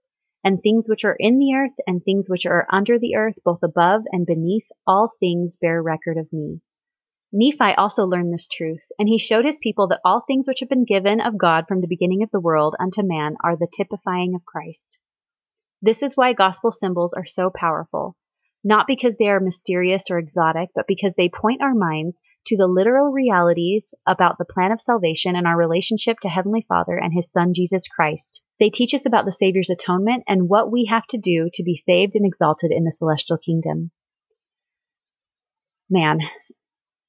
and 0.44 0.62
things 0.62 0.86
which 0.86 1.04
are 1.04 1.16
in 1.18 1.38
the 1.38 1.54
earth 1.54 1.76
and 1.86 2.02
things 2.04 2.28
which 2.28 2.46
are 2.46 2.66
under 2.70 2.98
the 2.98 3.16
earth, 3.16 3.34
both 3.44 3.62
above 3.62 4.02
and 4.12 4.24
beneath, 4.26 4.66
all 4.86 5.12
things 5.20 5.56
bear 5.56 5.82
record 5.82 6.16
of 6.16 6.32
me. 6.32 6.60
Nephi 7.30 7.74
also 7.76 8.04
learned 8.04 8.32
this 8.32 8.48
truth, 8.48 8.80
and 8.98 9.08
he 9.08 9.18
showed 9.18 9.44
his 9.44 9.58
people 9.62 9.88
that 9.88 10.00
all 10.04 10.22
things 10.22 10.48
which 10.48 10.60
have 10.60 10.68
been 10.68 10.86
given 10.86 11.20
of 11.20 11.36
God 11.36 11.66
from 11.68 11.82
the 11.82 11.86
beginning 11.86 12.22
of 12.22 12.30
the 12.30 12.40
world 12.40 12.74
unto 12.80 13.02
man 13.02 13.36
are 13.44 13.56
the 13.56 13.68
typifying 13.76 14.34
of 14.34 14.46
Christ. 14.46 14.98
This 15.82 16.02
is 16.02 16.16
why 16.16 16.32
gospel 16.32 16.72
symbols 16.72 17.12
are 17.12 17.26
so 17.26 17.50
powerful, 17.54 18.16
not 18.64 18.86
because 18.86 19.14
they 19.18 19.28
are 19.28 19.40
mysterious 19.40 20.04
or 20.10 20.18
exotic, 20.18 20.70
but 20.74 20.86
because 20.88 21.12
they 21.16 21.28
point 21.28 21.62
our 21.62 21.74
minds 21.74 22.16
to 22.46 22.56
the 22.56 22.66
literal 22.66 23.12
realities 23.12 23.92
about 24.06 24.38
the 24.38 24.46
plan 24.46 24.72
of 24.72 24.80
salvation 24.80 25.36
and 25.36 25.46
our 25.46 25.56
relationship 25.56 26.18
to 26.20 26.28
Heavenly 26.28 26.64
Father 26.66 26.96
and 26.96 27.12
His 27.12 27.30
Son 27.30 27.52
Jesus 27.52 27.86
Christ. 27.88 28.42
They 28.58 28.70
teach 28.70 28.94
us 28.94 29.04
about 29.04 29.26
the 29.26 29.32
Savior's 29.32 29.70
atonement 29.70 30.24
and 30.26 30.48
what 30.48 30.72
we 30.72 30.86
have 30.86 31.06
to 31.08 31.18
do 31.18 31.50
to 31.52 31.62
be 31.62 31.76
saved 31.76 32.14
and 32.14 32.24
exalted 32.24 32.72
in 32.72 32.84
the 32.84 32.90
celestial 32.90 33.36
kingdom. 33.36 33.90
Man, 35.90 36.20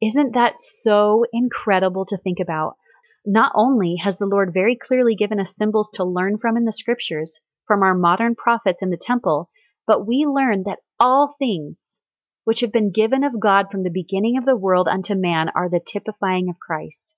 isn't 0.02 0.34
that 0.34 0.54
so 0.84 1.26
incredible 1.34 2.06
to 2.06 2.18
think 2.18 2.40
about? 2.40 2.78
Not 3.26 3.52
only 3.56 3.98
has 3.98 4.18
the 4.18 4.26
Lord 4.26 4.54
very 4.54 4.76
clearly 4.76 5.16
given 5.16 5.40
us 5.40 5.56
symbols 5.56 5.90
to 5.96 6.06
learn 6.06 6.38
from 6.38 6.58
in 6.58 6.66
the 6.66 6.72
scriptures, 6.72 7.40
from 7.68 7.84
our 7.84 7.94
modern 7.94 8.36
prophets 8.36 8.82
in 8.82 8.90
the 8.90 8.98
temple, 8.98 9.50
but 9.86 10.08
we 10.08 10.26
learn 10.26 10.64
that 10.64 10.80
all 11.00 11.36
things, 11.38 11.82
which 12.46 12.62
have 12.62 12.72
been 12.72 12.92
given 12.92 13.24
of 13.24 13.40
God 13.40 13.68
from 13.72 13.84
the 13.84 13.90
beginning 13.90 14.38
of 14.38 14.46
the 14.46 14.56
world 14.56 14.88
unto 14.88 15.16
man, 15.16 15.50
are 15.50 15.70
the 15.70 15.80
typifying 15.80 16.50
of 16.50 16.60
Christ. 16.60 17.16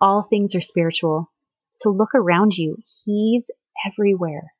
All 0.00 0.22
things 0.22 0.54
are 0.54 0.60
spiritual. 0.60 1.32
So 1.74 1.90
look 1.90 2.14
around 2.14 2.56
you. 2.56 2.76
He's 3.04 3.44
everywhere. 3.86 4.52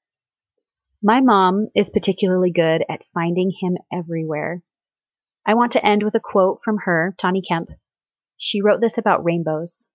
My 1.03 1.20
mom 1.20 1.68
is 1.77 1.90
particularly 1.90 2.51
good 2.51 2.85
at 2.88 3.05
finding 3.14 3.53
him 3.61 3.77
everywhere. 3.92 4.62
I 5.48 5.54
want 5.54 5.72
to 5.72 5.84
end 5.84 6.04
with 6.04 6.14
a 6.14 6.20
quote 6.20 6.61
from 6.64 6.78
her, 6.84 7.16
Tawny 7.18 7.42
Kemp. 7.42 7.70
She 8.37 8.62
wrote 8.62 8.80
this 8.80 8.96
about 8.96 9.24
rainbows. 9.24 9.88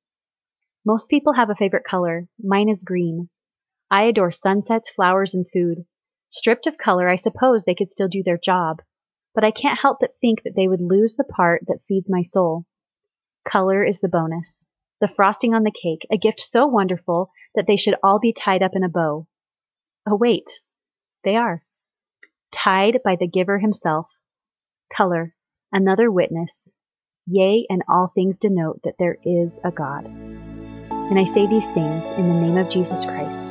Most 0.86 1.08
people 1.08 1.32
have 1.34 1.50
a 1.50 1.56
favorite 1.56 1.86
color. 1.90 2.28
Mine 2.38 2.68
is 2.68 2.84
green. 2.84 3.30
I 3.90 4.04
adore 4.04 4.32
sunsets, 4.32 4.90
flowers, 4.90 5.34
and 5.34 5.46
food. 5.54 5.86
Stripped 6.30 6.68
of 6.68 6.78
color, 6.78 7.08
I 7.08 7.16
suppose 7.16 7.64
they 7.64 7.76
could 7.76 7.92
still 7.92 8.10
do 8.10 8.22
their 8.22 8.38
job 8.38 8.82
but 9.34 9.44
I 9.44 9.52
can't 9.52 9.80
help 9.80 9.98
but 10.00 10.16
think 10.22 10.44
that 10.44 10.54
they 10.56 10.68
would 10.68 10.82
lose 10.82 11.16
the 11.16 11.24
part 11.24 11.64
that 11.68 11.82
feeds 11.88 12.08
my 12.10 12.22
soul. 12.22 12.66
Color 13.48 13.84
is 13.84 14.00
the 14.00 14.08
bonus, 14.08 14.68
the 15.02 15.08
frosting 15.08 15.54
on 15.54 15.64
the 15.64 15.72
cake, 15.72 16.06
a 16.12 16.18
gift 16.18 16.40
so 16.40 16.68
wonderful 16.68 17.32
that 17.56 17.66
they 17.68 17.76
should 17.76 17.96
all 18.04 18.20
be 18.20 18.32
tied 18.32 18.62
up 18.62 18.72
in 18.76 18.84
a 18.84 18.90
bow. 18.90 19.28
Oh, 20.08 20.16
wait, 20.16 20.62
they 21.24 21.36
are. 21.36 21.64
Tied 22.52 23.00
by 23.04 23.16
the 23.16 23.28
giver 23.28 23.60
himself. 23.60 24.08
Color, 24.96 25.36
another 25.74 26.10
witness. 26.10 26.72
Yea, 27.26 27.66
and 27.70 27.84
all 27.90 28.12
things 28.14 28.38
denote 28.38 28.82
that 28.84 28.96
there 29.00 29.18
is 29.26 29.52
a 29.66 29.72
God. 29.72 30.06
And 30.06 31.20
I 31.20 31.26
say 31.26 31.48
these 31.48 31.68
things 31.68 32.04
in 32.18 32.30
the 32.30 32.42
name 32.42 32.58
of 32.58 32.70
Jesus 32.70 33.04
Christ. 33.04 33.43